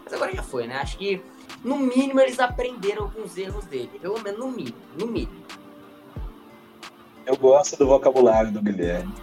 [0.04, 0.78] Mas agora já foi, né?
[0.78, 1.22] Acho que
[1.64, 3.92] no mínimo eles aprenderam com os erros dele.
[4.00, 4.78] Pelo menos no mínimo.
[4.98, 5.44] No mínimo.
[7.26, 9.14] Eu gosto do vocabulário do Guilherme.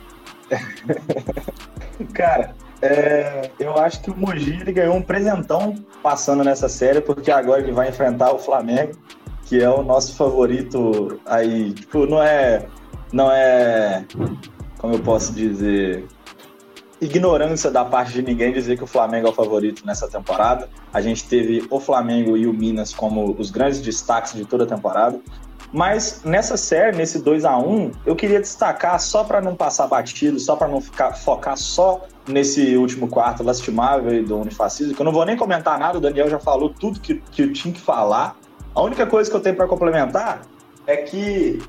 [2.15, 7.63] Cara, é, eu acho que o Mogi ganhou um presentão passando nessa série, porque agora
[7.63, 8.93] ele vai enfrentar o Flamengo,
[9.45, 11.73] que é o nosso favorito aí.
[11.73, 12.67] Tipo, não é.
[13.13, 14.05] Não é.
[14.79, 16.07] Como eu posso dizer?
[17.01, 20.69] Ignorância da parte de ninguém dizer que o Flamengo é o favorito nessa temporada.
[20.93, 24.67] A gente teve o Flamengo e o Minas como os grandes destaques de toda a
[24.67, 25.21] temporada.
[25.73, 30.39] Mas nessa série, nesse 2 a 1 eu queria destacar, só para não passar batido,
[30.39, 35.13] só para não ficar, focar só nesse último quarto lastimável do unifascismo, que eu não
[35.13, 38.37] vou nem comentar nada, o Daniel já falou tudo que, que eu tinha que falar.
[38.75, 40.43] A única coisa que eu tenho para complementar
[40.87, 41.61] é que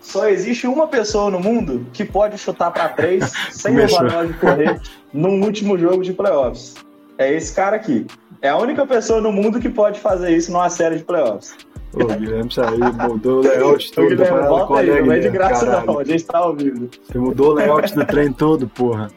[0.00, 4.80] só existe uma pessoa no mundo que pode chutar para três sem levar de correr
[5.12, 6.74] num último jogo de playoffs.
[7.16, 8.06] É esse cara aqui.
[8.40, 11.54] É a única pessoa no mundo que pode fazer isso numa série de playoffs.
[11.94, 14.08] O Guilherme saiu, mudou o layout todo.
[14.08, 15.86] Guilherme, volta aí, não é de graça caralho.
[15.86, 16.88] não, a gente tá ao vivo.
[17.02, 19.10] Você mudou o layout do trem todo, porra.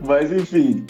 [0.00, 0.86] Mas enfim,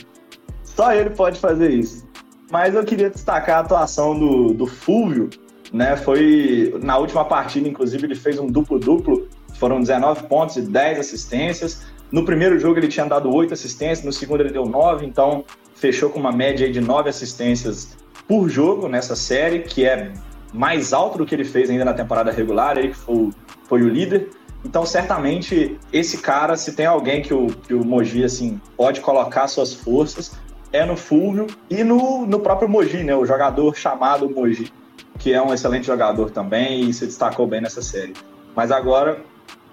[0.63, 2.07] só ele pode fazer isso.
[2.51, 5.29] Mas eu queria destacar a atuação do, do Fúvio,
[5.73, 5.97] né?
[5.97, 11.83] Foi na última partida, inclusive, ele fez um duplo-duplo, foram 19 pontos e 10 assistências.
[12.11, 16.09] No primeiro jogo ele tinha dado 8 assistências, no segundo ele deu 9, então fechou
[16.09, 17.97] com uma média de 9 assistências
[18.29, 20.13] por jogo nessa série, que é
[20.53, 23.31] mais alto do que ele fez ainda na temporada regular, ele que foi,
[23.65, 24.29] foi o líder.
[24.65, 29.49] Então, certamente, esse cara, se tem alguém que o, que o Mogi assim, pode colocar
[29.49, 30.33] suas forças,
[30.73, 33.15] é no Fulvio e no, no próprio Mogi, né?
[33.15, 34.71] O jogador chamado Mogi,
[35.19, 38.15] que é um excelente jogador também e se destacou bem nessa série.
[38.55, 39.23] Mas agora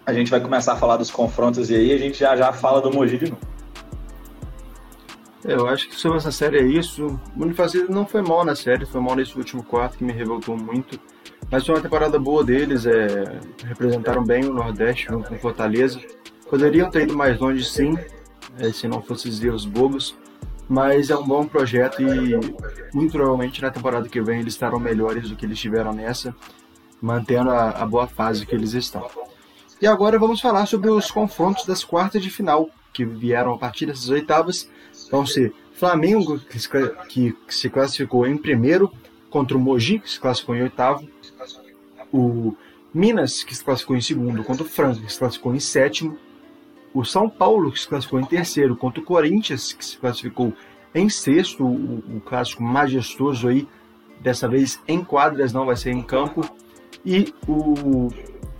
[0.06, 2.80] a gente vai começar a falar dos confrontos e aí a gente já já fala
[2.80, 3.55] do Mogi de novo.
[5.48, 7.20] Eu acho que sobre essa série é isso.
[7.38, 10.58] O Unifacisa não foi mal na série, foi mal nesse último quarto que me revoltou
[10.58, 11.00] muito.
[11.52, 16.02] Mas foi uma temporada boa deles, é, representaram bem o Nordeste junto com Fortaleza.
[16.50, 17.96] Poderiam ter ido mais longe, sim,
[18.58, 20.18] é, se não fossem os erros bobos.
[20.68, 22.36] Mas é um bom projeto e
[22.92, 26.36] muito provavelmente na temporada que vem eles estarão melhores do que eles tiveram nessa,
[27.00, 29.08] mantendo a, a boa fase que eles estão.
[29.80, 33.86] E agora vamos falar sobre os confrontos das quartas de final, que vieram a partir
[33.86, 34.68] dessas oitavas.
[35.12, 36.70] Vão ser Flamengo, que se,
[37.10, 38.92] que se classificou em primeiro,
[39.30, 41.08] contra o Mogi, que se classificou em oitavo,
[42.14, 42.56] o
[42.94, 46.18] Minas, que se classificou em segundo, contra o Franca, que se classificou em sétimo,
[46.94, 50.54] o São Paulo, que se classificou em terceiro, contra o Corinthians, que se classificou
[50.94, 53.68] em sexto, o, o clássico majestoso aí,
[54.22, 56.50] dessa vez em quadras, não vai ser em campo,
[57.06, 58.08] e o,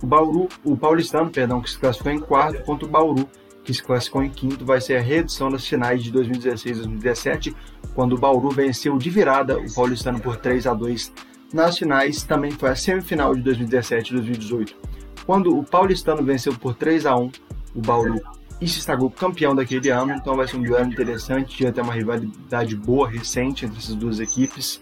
[0.02, 3.26] o Bauru, o Paulistano, perdão, que se classificou em quarto, contra o Bauru,
[3.66, 7.54] que se classificou em quinto, vai ser a reedição das finais de 2016 2017,
[7.94, 11.12] quando o Bauru venceu de virada o Paulistano por 3 a 2
[11.52, 14.76] nas finais também foi a semifinal de 2017 e 2018,
[15.24, 17.30] quando o Paulistano venceu por 3 a 1
[17.74, 18.20] o Bauru
[18.60, 21.92] e se estragou campeão daquele ano, então vai ser um duelo interessante, tinha até uma
[21.92, 24.80] rivalidade boa, recente entre essas duas equipes.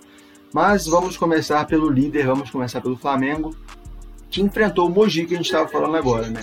[0.52, 3.54] Mas vamos começar pelo líder, vamos começar pelo Flamengo,
[4.30, 6.40] que enfrentou o Mogi que a gente estava falando agora, né?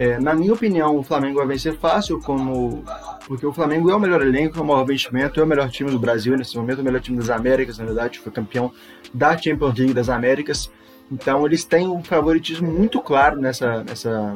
[0.00, 2.82] É, na minha opinião, o Flamengo vai vencer fácil, como
[3.28, 5.90] porque o Flamengo é o melhor elenco, é o maior investimento, é o melhor time
[5.90, 8.72] do Brasil nesse momento, é o melhor time das Américas, na verdade, foi campeão
[9.12, 10.70] da Champions League das Américas.
[11.12, 14.34] Então eles têm um favoritismo muito claro nessa, nessa,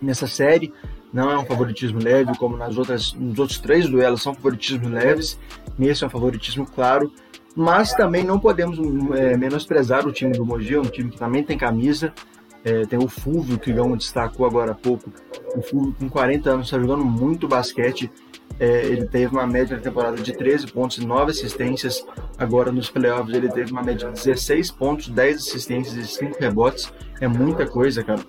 [0.00, 0.72] nessa série.
[1.12, 5.38] Não é um favoritismo leve, como nas outras, nos outros três duelos são favoritismos leves.
[5.78, 7.12] Nesse é um favoritismo claro.
[7.54, 8.78] Mas também não podemos
[9.14, 12.14] é, menosprezar o time do Mogi, um time que também tem camisa,
[12.66, 15.08] É, tem o Fulvio, que o Gão destacou agora há pouco.
[15.54, 18.10] O Fulvio, com 40 anos, está jogando muito basquete.
[18.58, 22.04] É, ele teve uma média na temporada de 13 pontos e 9 assistências.
[22.36, 26.92] Agora nos playoffs ele teve uma média de 16 pontos, 10 assistências e 5 rebotes.
[27.20, 28.20] É muita coisa, cara.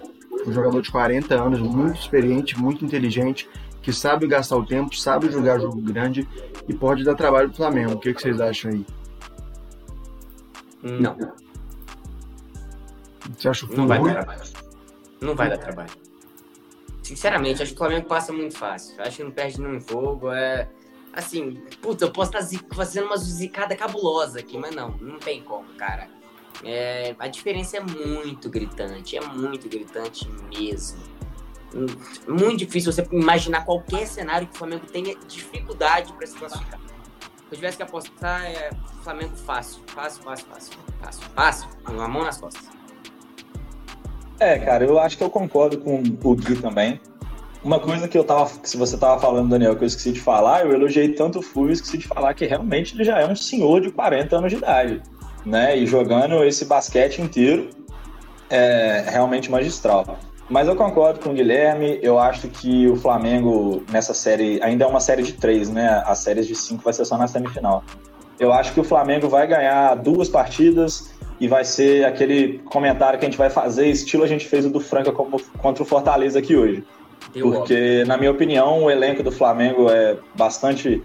[0.46, 3.50] Um jogador de 40 anos, muito experiente, muito inteligente,
[3.82, 6.28] que sabe gastar o tempo, sabe jogar jogo grande
[6.68, 7.94] e pode dar trabalho pro Flamengo.
[7.94, 8.86] O que, que vocês acham aí?
[10.84, 11.47] Não.
[13.36, 14.14] Você acha o Não vai ruim?
[14.14, 14.50] dar trabalho.
[15.22, 15.90] Não vai dar trabalho.
[17.04, 19.02] Sinceramente, acho que o Flamengo passa muito fácil.
[19.02, 20.32] Acho que não perde nenhum jogo.
[20.32, 20.68] É.
[21.14, 25.68] Assim, puta, eu posso estar fazendo uma zicada cabulosa aqui, mas não, não tem como,
[25.76, 26.10] cara.
[26.64, 31.00] É, a diferença é muito gritante, é muito gritante mesmo.
[31.74, 31.86] Hum,
[32.28, 36.80] Muito difícil você imaginar qualquer cenário que o Flamengo tenha dificuldade para se classificar.
[36.80, 38.70] Se eu tivesse que apostar, é
[39.04, 42.68] Flamengo fácil, fácil, fácil, fácil, fácil, fácil, com a mão nas costas.
[44.40, 47.00] É, cara, eu acho que eu concordo com o Gui também.
[47.64, 50.64] Uma coisa que eu tava, se você tava falando, Daniel, que eu esqueci de falar,
[50.64, 53.82] eu elogiei tanto o Fulvio, esqueci de falar que realmente ele já é um senhor
[53.82, 55.02] de 40 anos de idade,
[55.46, 55.76] né?
[55.76, 57.70] E jogando esse basquete inteiro
[58.50, 60.18] é realmente magistral.
[60.50, 64.88] Mas eu concordo com o Guilherme, eu acho que o Flamengo nessa série, ainda é
[64.88, 66.02] uma série de três, né?
[66.06, 67.84] As séries de cinco vai ser só na semifinal.
[68.40, 73.26] Eu acho que o Flamengo vai ganhar duas partidas e vai ser aquele comentário que
[73.26, 76.56] a gente vai fazer, estilo a gente fez o do Franca contra o Fortaleza aqui
[76.56, 76.84] hoje.
[77.34, 81.04] Deu Porque, na minha opinião, o elenco do Flamengo é bastante.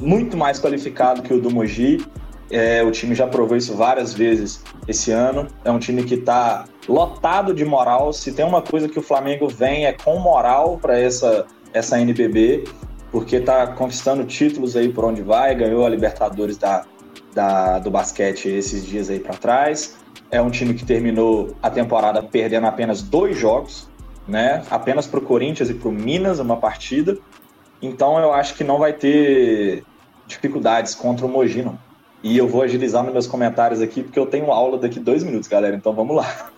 [0.00, 2.04] muito mais qualificado que o do Mogi.
[2.50, 5.46] É, o time já provou isso várias vezes esse ano.
[5.64, 8.12] É um time que está lotado de moral.
[8.12, 12.64] Se tem uma coisa que o Flamengo vem é com moral para essa, essa NBB,
[13.10, 15.54] porque está conquistando títulos aí por onde vai.
[15.54, 16.86] Ganhou a Libertadores da,
[17.38, 19.96] da, do basquete esses dias aí para trás.
[20.28, 23.88] É um time que terminou a temporada perdendo apenas dois jogos,
[24.26, 24.64] né?
[24.68, 27.16] Apenas para o Corinthians e para o Minas uma partida.
[27.80, 29.84] Então eu acho que não vai ter
[30.26, 31.78] dificuldades contra o Mogi, não.
[32.24, 35.48] E eu vou agilizar nos meus comentários aqui, porque eu tenho aula daqui dois minutos,
[35.48, 35.76] galera.
[35.76, 36.50] Então vamos lá.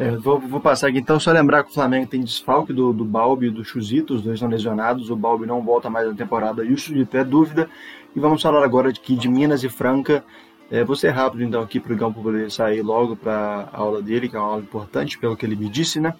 [0.00, 3.04] É, vou, vou, passar aqui então, só lembrar que o Flamengo tem desfalque do, do
[3.04, 6.64] Balbi e do Chuzito, os dois estão lesionados, o Balbi não volta mais na temporada
[6.64, 7.68] e o Chuzito é dúvida.
[8.14, 10.24] E vamos falar agora aqui de Minas e Franca.
[10.70, 14.00] É, vou ser rápido então aqui para o Gão poder sair logo para a aula
[14.00, 16.14] dele, que é uma aula importante, pelo que ele me disse, né?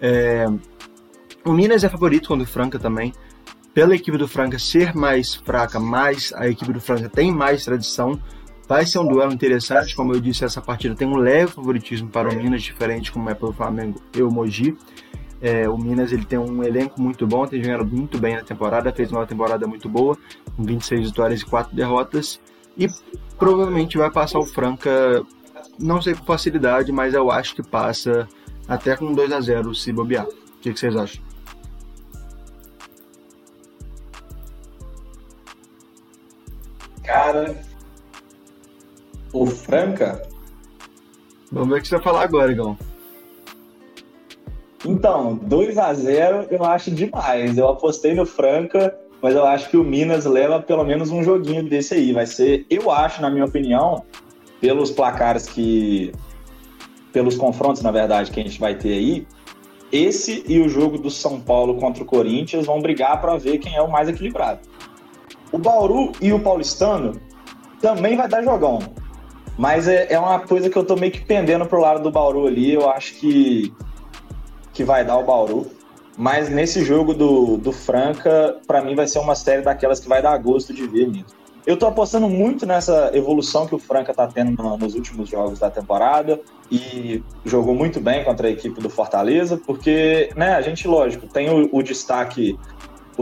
[0.00, 0.46] É,
[1.44, 3.12] o Minas é favorito contra o Franca também.
[3.74, 8.18] Pela equipe do Franca ser mais fraca, mas a equipe do Franca tem mais tradição,
[8.68, 9.94] vai ser um duelo interessante.
[9.94, 13.34] Como eu disse, essa partida tem um leve favoritismo para o Minas, diferente como é
[13.34, 14.76] pelo Flamengo e o Mogi.
[15.40, 18.92] É, o Minas ele tem um elenco muito bom, tem jogado muito bem na temporada,
[18.92, 20.16] fez uma temporada muito boa,
[20.56, 22.40] com 26 vitórias e 4 derrotas.
[22.78, 22.86] E
[23.36, 25.22] provavelmente vai passar o Franca,
[25.78, 28.28] não sei com facilidade, mas eu acho que passa
[28.68, 30.26] até com 2 a 0 se bobear.
[30.26, 31.22] O que, que vocês acham?
[37.02, 37.60] Cara,
[39.32, 40.22] o Franca.
[41.50, 42.76] Vamos ver o que você vai falar agora, Igão.
[44.84, 47.56] Então, 2 a 0 eu acho demais.
[47.56, 51.68] Eu apostei no Franca, mas eu acho que o Minas leva pelo menos um joguinho
[51.68, 52.12] desse aí.
[52.12, 54.04] Vai ser, eu acho, na minha opinião,
[54.60, 56.12] pelos placares que.
[57.12, 59.26] pelos confrontos, na verdade, que a gente vai ter aí,
[59.92, 63.76] esse e o jogo do São Paulo contra o Corinthians vão brigar para ver quem
[63.76, 64.60] é o mais equilibrado.
[65.52, 67.20] O Bauru e o Paulistano
[67.80, 68.78] também vai dar jogão.
[69.56, 72.46] Mas é, é uma coisa que eu tô meio que pendendo pro lado do Bauru
[72.46, 72.72] ali.
[72.72, 73.72] Eu acho que,
[74.72, 75.70] que vai dar o Bauru.
[76.16, 80.20] Mas nesse jogo do, do Franca, para mim vai ser uma série daquelas que vai
[80.20, 81.26] dar gosto de ver mesmo.
[81.64, 85.60] Eu tô apostando muito nessa evolução que o Franca tá tendo no, nos últimos jogos
[85.60, 90.88] da temporada e jogou muito bem contra a equipe do Fortaleza, porque, né, a gente,
[90.88, 92.58] lógico, tem o, o destaque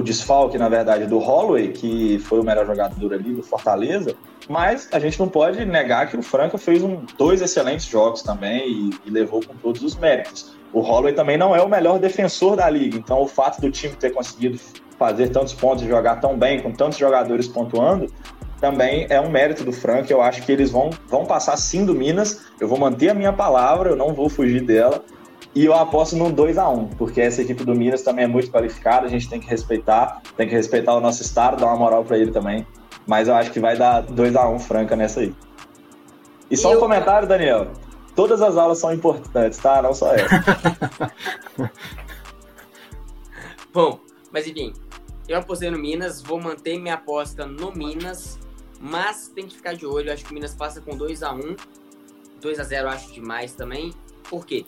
[0.01, 4.17] o desfalque, na verdade, do Holloway, que foi o melhor jogador ali do Fortaleza,
[4.49, 8.69] mas a gente não pode negar que o Franca fez um, dois excelentes jogos também
[8.69, 10.57] e, e, levou com todos os méritos.
[10.73, 13.95] O Holloway também não é o melhor defensor da liga, então o fato do time
[13.95, 14.59] ter conseguido
[14.99, 18.13] fazer tantos pontos e jogar tão bem, com tantos jogadores pontuando,
[18.61, 20.13] também é um mérito do Franca.
[20.13, 22.43] Eu acho que eles vão, vão passar sim do Minas.
[22.61, 25.03] Eu vou manter a minha palavra, eu não vou fugir dela.
[25.55, 28.51] E eu aposto num 2 a 1 porque essa equipe do Minas também é muito
[28.51, 32.05] qualificada, a gente tem que respeitar, tem que respeitar o nosso estado, dar uma moral
[32.05, 32.67] para ele também.
[33.07, 35.35] Mas eu acho que vai dar 2 a 1 Franca nessa aí.
[36.51, 36.81] E só e um eu...
[36.81, 37.73] comentário, Daniel.
[38.15, 39.83] Todas as aulas são importantes, tá?
[39.83, 41.13] Não só essa.
[43.73, 44.01] Bom,
[44.33, 44.73] mas enfim,
[45.29, 48.39] eu apostei no Minas, vou manter minha aposta no Minas,
[48.81, 50.09] mas tem que ficar de olho.
[50.09, 51.57] Eu acho que o Minas passa com 2 a 1
[52.41, 53.93] 2 a 0 acho demais também.
[54.29, 54.65] Por quê?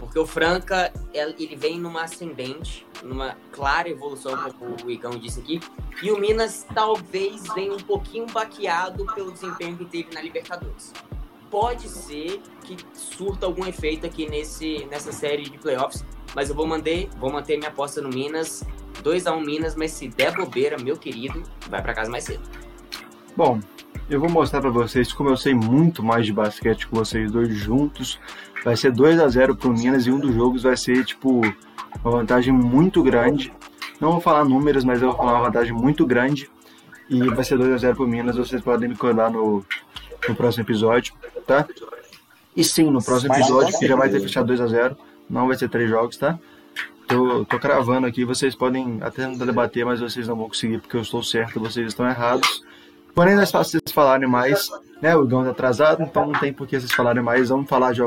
[0.00, 5.60] Porque o Franca, ele vem numa ascendente, numa clara evolução, como o Igão disse aqui.
[6.02, 10.94] E o Minas talvez venha um pouquinho baqueado pelo desempenho que teve na Libertadores.
[11.50, 16.02] Pode ser que surta algum efeito aqui nesse, nessa série de playoffs,
[16.34, 18.64] mas eu vou manter, vou manter minha aposta no Minas.
[19.02, 22.24] 2 a 1 um Minas, mas se der bobeira, meu querido, vai para casa mais
[22.24, 22.42] cedo.
[23.36, 23.60] Bom,
[24.08, 27.54] eu vou mostrar para vocês como eu sei muito mais de basquete que vocês dois
[27.54, 28.18] juntos.
[28.64, 31.40] Vai ser 2 a 0 pro Minas e um dos jogos vai ser tipo
[32.04, 33.52] uma vantagem muito grande.
[34.00, 36.50] Não vou falar números, mas eu vou falar uma vantagem muito grande.
[37.08, 39.64] E vai ser 2 a 0 pro Minas, vocês podem me cobrar no,
[40.28, 41.12] no próximo episódio,
[41.46, 41.66] tá?
[42.56, 44.96] E sim, no próximo episódio, que já vai ter fechado 2 a 0
[45.30, 46.38] não vai ser três jogos, tá?
[47.06, 50.96] Tô, tô cravando aqui, vocês podem até tentar debater, mas vocês não vão conseguir porque
[50.96, 52.62] eu estou certo, vocês estão errados.
[53.14, 54.68] Porém, é fácil vocês falarem mais,
[55.00, 55.16] né?
[55.16, 57.48] O Igão tá atrasado, então não tem por que vocês falarem mais.
[57.48, 58.02] Vamos falar de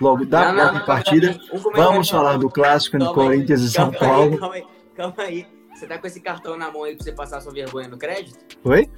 [0.00, 1.38] logo da não, não, partida.
[1.74, 4.38] Vamos falar do clássico entre Corinthians e São Paulo.
[4.38, 5.46] calma aí, calma aí.
[5.74, 8.36] Você tá com esse cartão na mão aí pra você passar sua vergonha no crédito?
[8.64, 8.90] Oi?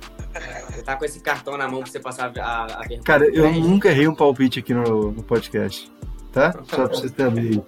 [0.70, 3.52] Você tá com esse cartão na mão pra você passar a, a vergonha Cara, eu
[3.52, 5.92] nunca errei um palpite aqui no, no podcast.
[6.32, 6.52] Tá?
[6.52, 7.62] Só pra vocês terem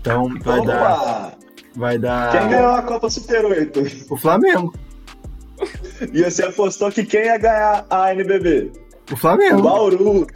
[0.00, 0.66] Então vai Opa!
[0.66, 1.38] dar.
[1.74, 2.32] Vai dar.
[2.32, 4.06] Quem ganhou a Copa Super 8?
[4.10, 4.74] O Flamengo.
[6.12, 8.72] E você apostou que quem ia ganhar a NBB?
[9.10, 9.58] O Flamengo.
[9.58, 10.26] O Bauru.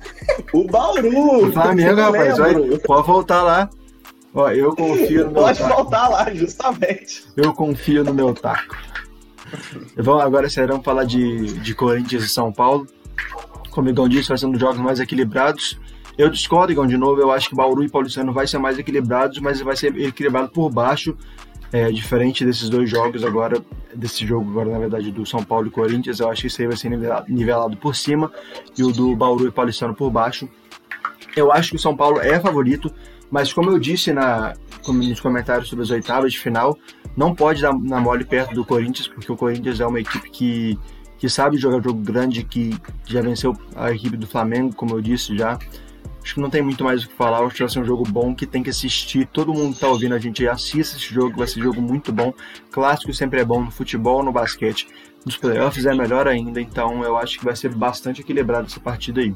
[0.53, 1.49] O Bauru.
[1.49, 2.39] O Flamengo, rapaz.
[2.39, 3.71] Vai, pode voltar lá.
[4.35, 5.75] Ó, eu confio no meu Pode taco.
[5.75, 7.25] voltar lá, justamente.
[7.37, 8.77] Eu confio no meu taco.
[9.97, 12.87] Vamos agora, vamos falar de, de Corinthians e São Paulo.
[13.71, 15.79] Como o Igão disse, vai ser um dos jogos mais equilibrados.
[16.19, 17.21] Eu discordo, Igão, de novo.
[17.21, 20.71] Eu acho que Bauru e Paulistano vai ser mais equilibrados, mas vai ser equilibrado por
[20.71, 21.17] baixo.
[21.73, 23.63] É, diferente desses dois jogos agora,
[23.95, 26.69] desse jogo agora, na verdade, do São Paulo e Corinthians, eu acho que esse aí
[26.69, 28.31] vai ser nivelado, nivelado por cima
[28.79, 30.49] e o do Bauru e Paulistano por baixo.
[31.37, 32.93] Eu acho que o São Paulo é favorito,
[33.31, 34.55] mas como eu disse na,
[34.87, 36.79] nos comentários sobre as oitavas de final,
[37.17, 40.79] não pode dar na mole perto do Corinthians, porque o Corinthians é uma equipe que,
[41.19, 45.37] que sabe jogar jogo grande, que já venceu a equipe do Flamengo, como eu disse
[45.37, 45.59] já.
[46.27, 47.39] Acho que não tem muito mais o que falar.
[47.39, 49.29] Acho que vai ser um jogo bom que tem que assistir.
[49.29, 51.37] Todo mundo que tá ouvindo a gente assista esse jogo.
[51.37, 52.35] Vai ser um jogo muito bom.
[52.69, 54.89] Clássico sempre é bom no futebol, no basquete.
[55.25, 56.61] Nos playoffs é melhor ainda.
[56.61, 59.33] Então eu acho que vai ser bastante equilibrado essa partida aí.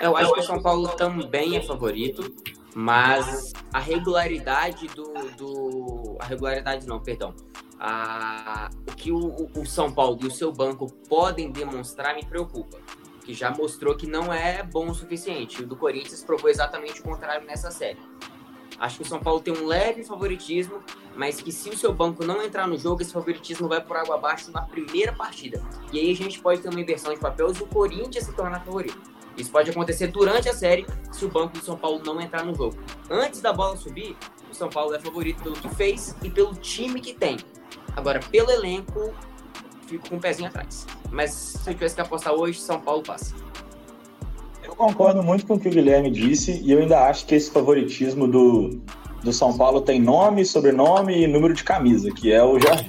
[0.00, 2.34] Eu acho que o São Paulo também é favorito,
[2.74, 5.12] mas a regularidade do.
[5.36, 7.34] do a regularidade não, perdão.
[7.78, 12.78] A, o que o, o São Paulo e o seu banco podem demonstrar me preocupa
[13.26, 15.60] que já mostrou que não é bom o suficiente.
[15.60, 17.98] O do Corinthians provou exatamente o contrário nessa série.
[18.78, 20.80] Acho que o São Paulo tem um leve favoritismo,
[21.16, 24.14] mas que se o seu banco não entrar no jogo, esse favoritismo vai por água
[24.14, 25.60] abaixo na primeira partida.
[25.92, 28.64] E aí a gente pode ter uma inversão de papéis e o Corinthians se tornar
[28.64, 29.10] favorito.
[29.36, 32.54] Isso pode acontecer durante a série se o banco do São Paulo não entrar no
[32.54, 32.76] jogo.
[33.10, 34.16] Antes da bola subir,
[34.48, 37.38] o São Paulo é favorito pelo que fez e pelo time que tem.
[37.96, 39.12] Agora, pelo elenco,
[39.86, 40.86] fico com um pezinho atrás.
[41.10, 43.34] Mas se eu tivesse que apostar hoje, São Paulo passa.
[44.62, 47.50] Eu concordo muito com o que o Guilherme disse e eu ainda acho que esse
[47.50, 48.80] favoritismo do,
[49.22, 52.86] do São Paulo tem nome, sobrenome e número de camisa, que é o Jardim.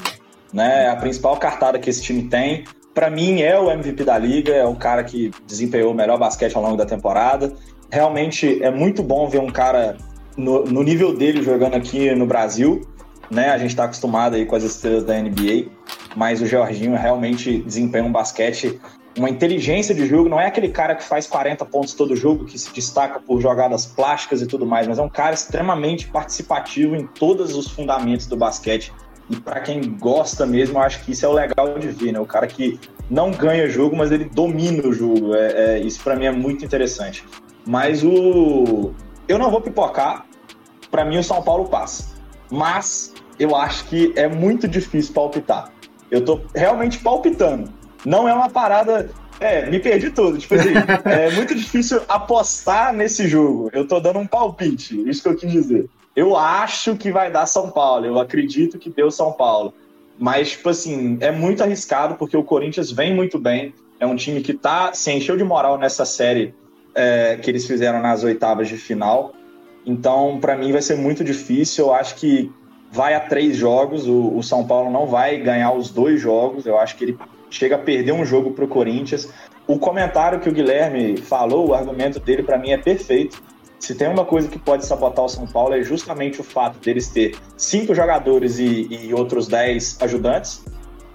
[0.51, 0.89] Né?
[0.89, 4.65] A principal cartada que esse time tem, para mim, é o MVP da liga, é
[4.65, 7.53] o cara que desempenhou o melhor basquete ao longo da temporada.
[7.91, 9.97] Realmente é muito bom ver um cara
[10.35, 12.81] no, no nível dele jogando aqui no Brasil.
[13.29, 13.49] Né?
[13.49, 15.69] A gente está acostumado aí com as estrelas da NBA
[16.17, 18.81] mas o Jorginho realmente desempenha um basquete,
[19.15, 20.27] uma inteligência de jogo.
[20.27, 23.85] Não é aquele cara que faz 40 pontos todo jogo, que se destaca por jogadas
[23.85, 28.35] plásticas e tudo mais, mas é um cara extremamente participativo em todos os fundamentos do
[28.35, 28.91] basquete.
[29.29, 32.19] E para quem gosta mesmo, eu acho que isso é o legal de ver, né?
[32.19, 32.79] O cara que
[33.11, 35.35] não ganha jogo, mas ele domina o jogo.
[35.35, 37.23] É, é isso para mim é muito interessante.
[37.63, 38.91] Mas o.
[39.27, 40.25] Eu não vou pipocar.
[40.89, 42.15] Para mim, o São Paulo passa.
[42.49, 45.76] Mas eu acho que é muito difícil palpitar.
[46.09, 47.71] Eu tô realmente palpitando.
[48.05, 49.09] Não é uma parada.
[49.39, 50.37] É, me perdi todo.
[50.37, 50.73] Tipo assim,
[51.05, 53.69] é muito difícil apostar nesse jogo.
[53.73, 55.89] Eu tô dando um palpite, isso que eu quis dizer.
[56.15, 59.73] Eu acho que vai dar São Paulo, eu acredito que deu São Paulo.
[60.17, 63.73] Mas, tipo assim, é muito arriscado porque o Corinthians vem muito bem.
[63.99, 66.55] É um time que tá, se encheu de moral nessa série
[66.95, 69.33] é, que eles fizeram nas oitavas de final.
[69.85, 71.85] Então, para mim, vai ser muito difícil.
[71.85, 72.51] Eu acho que
[72.97, 74.07] vai a três jogos.
[74.07, 76.65] O, o, São Paulo não vai ganhar os dois jogos.
[76.65, 79.31] Eu acho que ele chega a perder um jogo para o Corinthians.
[79.67, 83.41] O comentário que o Guilherme falou, o argumento dele para mim é perfeito.
[83.79, 87.07] Se tem uma coisa que pode sabotar o São Paulo é justamente o fato deles
[87.09, 90.65] ter cinco jogadores e, e outros dez ajudantes,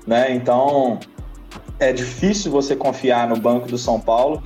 [0.06, 0.32] né?
[0.32, 1.00] Então
[1.80, 4.40] é difícil você confiar no banco do São Paulo.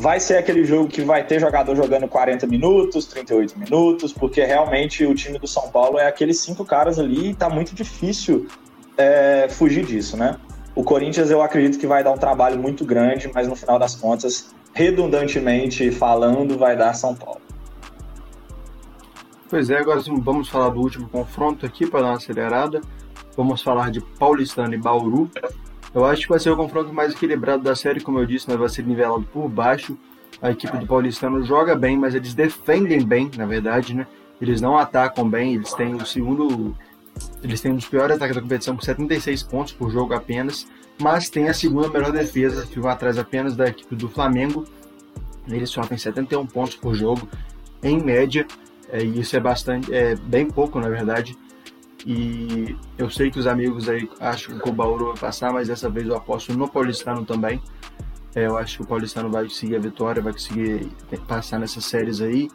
[0.00, 5.04] Vai ser aquele jogo que vai ter jogador jogando 40 minutos, 38 minutos, porque realmente
[5.04, 8.46] o time do São Paulo é aqueles cinco caras ali e tá muito difícil
[8.96, 10.38] é, fugir disso, né?
[10.74, 13.94] O Corinthians eu acredito que vai dar um trabalho muito grande, mas no final das
[13.94, 17.42] contas, redundantemente falando, vai dar São Paulo.
[19.50, 22.80] Pois é, agora vamos falar do último confronto aqui para dar uma acelerada.
[23.36, 25.30] Vamos falar de Paulistano e Bauru.
[25.94, 28.56] Eu acho que vai ser o confronto mais equilibrado da série, como eu disse, né?
[28.56, 29.98] vai ser nivelado por baixo.
[30.40, 34.06] A equipe do Paulistano joga bem, mas eles defendem bem, na verdade, né?
[34.40, 36.74] Eles não atacam bem, eles têm o segundo.
[37.42, 40.66] Eles têm um dos piores ataques da competição com 76 pontos por jogo apenas,
[40.98, 44.64] mas tem a segunda melhor defesa, ficam atrás apenas da equipe do Flamengo.
[45.46, 47.28] Eles sofrem 71 pontos por jogo,
[47.82, 48.46] em média.
[48.88, 51.36] É, e isso é bastante, é bem pouco na verdade.
[52.06, 55.88] E eu sei que os amigos aí acham que o Bauru vai passar, mas dessa
[55.90, 57.60] vez eu aposto no Paulistano também.
[58.34, 60.88] É, eu acho que o Paulistano vai conseguir a vitória, vai conseguir
[61.26, 62.48] passar nessas séries aí.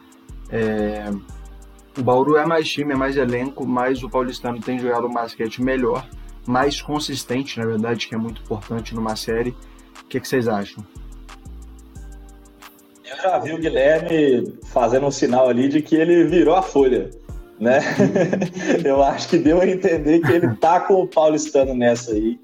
[0.50, 1.10] É,
[1.96, 5.62] o Bauru é mais time, é mais elenco, mas o Paulistano tem jogado um basquete
[5.62, 6.06] melhor,
[6.46, 9.50] mais consistente, na verdade, que é muito importante numa série.
[10.02, 10.84] O que, que vocês acham?
[13.04, 17.10] Eu já vi o Guilherme fazendo um sinal ali de que ele virou a folha,
[17.58, 17.80] né?
[18.84, 22.38] Eu acho que deu a entender que ele tá com o paulistano nessa aí.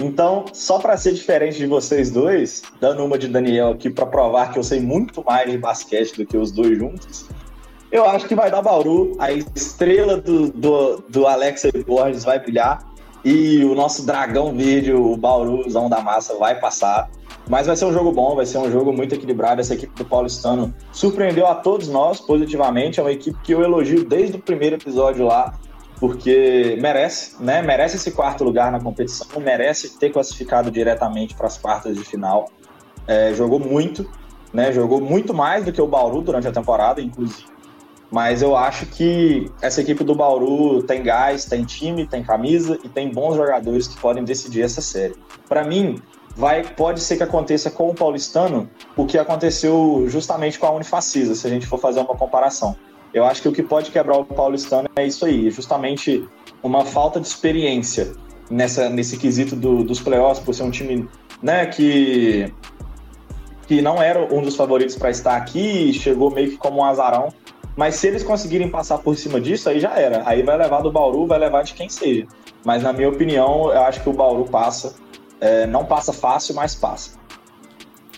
[0.00, 4.52] Então, só para ser diferente de vocês dois, dando uma de Daniel aqui para provar
[4.52, 7.28] que eu sei muito mais de basquete do que os dois juntos,
[7.92, 12.84] eu acho que vai dar Bauru, a estrela do, do, do Alexa Borges vai brilhar
[13.24, 17.08] e o nosso dragão verde, o Bauruzão da massa, vai passar.
[17.48, 19.60] Mas vai ser um jogo bom, vai ser um jogo muito equilibrado.
[19.60, 23.00] Essa equipe do Paulistano surpreendeu a todos nós positivamente.
[23.00, 25.54] É uma equipe que eu elogio desde o primeiro episódio lá,
[26.00, 27.60] porque merece, né?
[27.60, 32.50] Merece esse quarto lugar na competição, merece ter classificado diretamente para as quartas de final.
[33.06, 34.08] É, jogou muito,
[34.52, 34.72] né?
[34.72, 37.52] Jogou muito mais do que o Bauru durante a temporada, inclusive.
[38.10, 42.88] Mas eu acho que essa equipe do Bauru tem gás, tem time, tem camisa e
[42.88, 45.16] tem bons jogadores que podem decidir essa série.
[45.48, 46.00] Para mim,
[46.36, 51.34] vai pode ser que aconteça com o paulistano o que aconteceu justamente com a Unifacisa,
[51.34, 52.76] se a gente for fazer uma comparação.
[53.12, 56.26] Eu acho que o que pode quebrar o paulistano é isso aí, justamente
[56.62, 58.12] uma falta de experiência
[58.50, 61.08] nessa, nesse quesito do, dos playoffs, por ser um time
[61.40, 62.52] né, que,
[63.68, 67.28] que não era um dos favoritos para estar aqui, chegou meio que como um azarão.
[67.76, 70.22] Mas se eles conseguirem passar por cima disso, aí já era.
[70.26, 72.26] Aí vai levar do Bauru, vai levar de quem seja.
[72.64, 74.94] Mas na minha opinião, eu acho que o Bauru passa
[75.44, 77.18] é, não passa fácil, mas passa.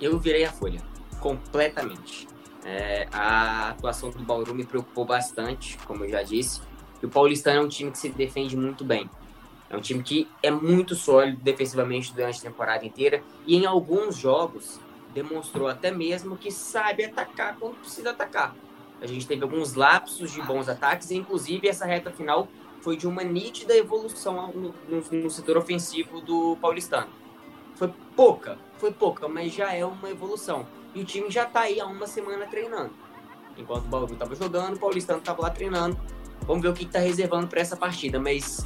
[0.01, 0.81] Eu virei a folha,
[1.18, 2.29] completamente.
[2.64, 6.61] É, a atuação do Bauru me preocupou bastante, como eu já disse.
[7.03, 9.11] E o Paulistano é um time que se defende muito bem.
[9.68, 14.16] É um time que é muito sólido defensivamente durante a temporada inteira e em alguns
[14.16, 14.79] jogos
[15.12, 18.55] demonstrou até mesmo que sabe atacar quando precisa atacar.
[19.01, 22.47] A gente teve alguns lapsos de bons ataques e inclusive essa reta final
[22.87, 27.09] foi de uma nítida evolução no, no, no, setor ofensivo do paulistano.
[27.74, 30.64] Foi pouca, foi pouca, mas já é uma evolução.
[30.95, 32.93] E o time já está aí há uma semana treinando.
[33.59, 35.99] Enquanto o Bauru estava jogando, o paulistano estava lá treinando.
[36.43, 38.20] Vamos ver o que está reservando para essa partida.
[38.20, 38.64] Mas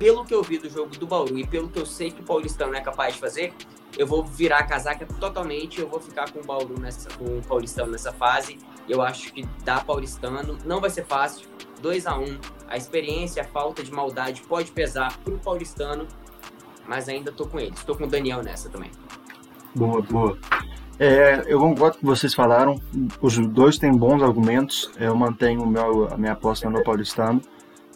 [0.00, 2.24] pelo que eu vi do jogo do Bauru e pelo que eu sei que o
[2.24, 3.54] paulistano é capaz de fazer,
[3.96, 5.80] eu vou virar a casaca totalmente.
[5.80, 8.58] Eu vou ficar com o Bauru nessa, com o paulistano nessa fase.
[8.88, 10.58] Eu acho que dá paulistano.
[10.64, 11.46] Não vai ser fácil
[11.80, 12.38] 2 a 1
[12.74, 16.08] A experiência, a falta de maldade pode pesar pro paulistano,
[16.88, 17.84] mas ainda tô com eles.
[17.84, 18.90] Tô com o Daniel nessa também.
[19.76, 20.36] Boa, boa.
[20.98, 22.74] É, eu concordo com que vocês falaram.
[23.20, 24.90] Os dois têm bons argumentos.
[24.98, 27.40] Eu mantenho meu, a minha aposta no paulistano.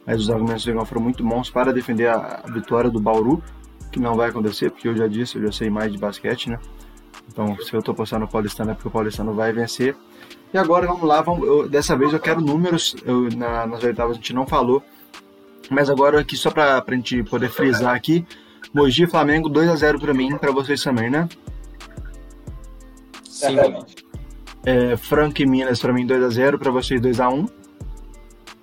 [0.06, 3.42] Mas os argumentos do Igor foram muito bons para defender a, a vitória do Bauru,
[3.90, 6.58] que não vai acontecer, porque eu já disse, eu já sei mais de basquete, né?
[7.26, 9.96] Então, se eu tô apostando no paulistano é porque o paulistano vai vencer.
[10.53, 14.12] E agora vamos lá, vamos, eu, dessa vez eu quero números, eu, na, nas oitavas
[14.12, 14.82] a gente não falou,
[15.70, 18.26] mas agora aqui só para a gente poder frisar aqui,
[18.72, 21.28] Mogi Flamengo 2 a 0 para mim, para vocês também, né?
[23.24, 23.57] Sim.
[24.64, 27.46] É, Franca e Minas para mim 2 a 0 para vocês 2 a 1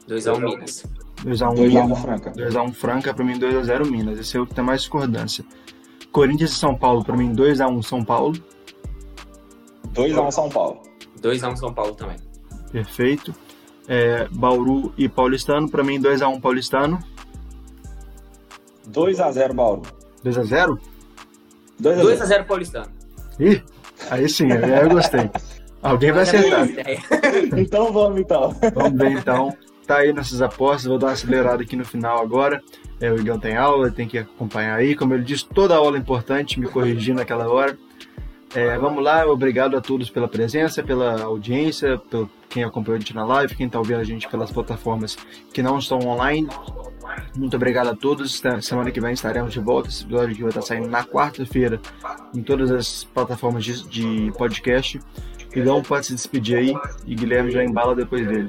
[0.08, 0.86] 2 a 1 Minas.
[1.24, 2.30] 2 a 1 2 a 1 Franca.
[2.32, 4.20] 2 a 1 Franca para mim 2 a 0 Minas.
[4.20, 5.46] Esse é o que tem mais discordância.
[6.12, 8.36] Corinthians e São Paulo para mim 2 a 1 São Paulo.
[9.94, 10.82] 2 a 1 São Paulo.
[11.26, 12.18] 2x1 São Paulo também.
[12.72, 13.34] Perfeito.
[13.88, 17.00] É, Bauru e Paulistano, para mim 2x1 Paulistano.
[18.92, 19.82] 2x0 Bauru.
[20.24, 20.80] 2x0?
[21.82, 22.92] 2x0 Paulistano.
[23.40, 23.62] Ih,
[24.10, 25.30] aí sim, aí eu gostei.
[25.82, 26.68] Alguém vai acertar.
[27.58, 28.56] então vamos então.
[28.74, 29.56] Vamos ver então.
[29.86, 32.62] Tá aí nessas apostas, vou dar uma acelerada aqui no final agora.
[33.00, 34.96] É, o Igão tem aula, tem que acompanhar aí.
[34.96, 37.78] Como ele disse, toda aula é importante, me corrigir naquela hora.
[38.56, 43.14] É, vamos lá, obrigado a todos pela presença, pela audiência, pelo quem acompanhou a gente
[43.14, 45.18] na live, quem está ouvindo a gente pelas plataformas
[45.54, 46.48] que não estão online.
[47.36, 48.42] Muito obrigado a todos.
[48.62, 49.90] Semana que vem estaremos de volta.
[49.90, 51.82] Esse episódio vai estar saindo na quarta-feira
[52.34, 55.02] em todas as plataformas de, de podcast.
[55.54, 56.74] Igão pode se despedir aí
[57.06, 58.48] e Guilherme já embala depois dele.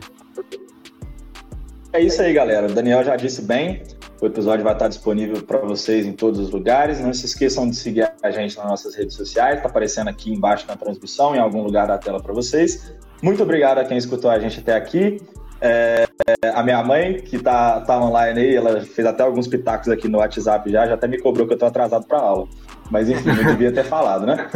[1.92, 2.68] É isso aí, galera.
[2.68, 3.82] O Daniel já disse bem.
[4.20, 7.00] O episódio vai estar disponível para vocês em todos os lugares.
[7.00, 9.56] Não se esqueçam de seguir a gente nas nossas redes sociais.
[9.56, 12.94] Está aparecendo aqui embaixo na transmissão, em algum lugar da tela para vocês.
[13.22, 15.20] Muito obrigado a quem escutou a gente até aqui.
[15.60, 16.06] É,
[16.54, 20.18] a minha mãe, que tá, tá online aí, ela fez até alguns pitacos aqui no
[20.18, 22.46] WhatsApp já, já até me cobrou que eu tô atrasado para aula.
[22.90, 24.48] Mas enfim, eu devia ter falado, né?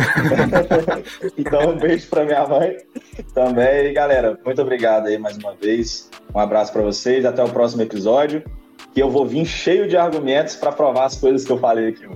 [1.37, 2.77] então, um beijo para minha mãe
[3.35, 3.87] também.
[3.87, 6.09] E, galera, muito obrigado aí mais uma vez.
[6.35, 7.25] Um abraço para vocês.
[7.25, 8.43] Até o próximo episódio.
[8.93, 12.09] Que eu vou vir cheio de argumentos para provar as coisas que eu falei aqui.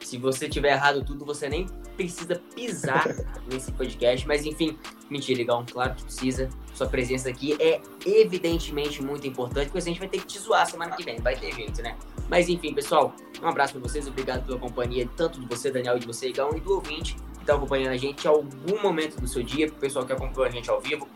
[0.00, 3.06] Se você tiver errado tudo, você nem precisa pisar
[3.50, 4.26] nesse podcast.
[4.26, 4.76] Mas enfim,
[5.08, 6.48] mentira, legal, claro que precisa.
[6.74, 10.66] Sua presença aqui é evidentemente muito importante, porque a gente vai ter que te zoar
[10.66, 11.96] semana que vem, vai ter jeito, né?
[12.28, 16.00] Mas enfim, pessoal, um abraço para vocês, obrigado pela companhia, tanto de você, Daniel, e
[16.00, 19.26] de você, Igão, e do ouvinte que está acompanhando a gente em algum momento do
[19.26, 21.08] seu dia, pro pessoal que acompanhou a gente ao vivo.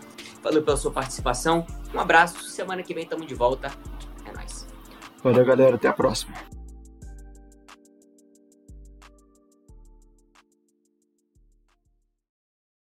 [0.43, 1.67] Valeu pela sua participação.
[1.95, 3.73] Um abraço, semana que vem estamos de volta.
[4.27, 4.67] É nóis.
[5.23, 6.35] Valeu, galera, até a próxima.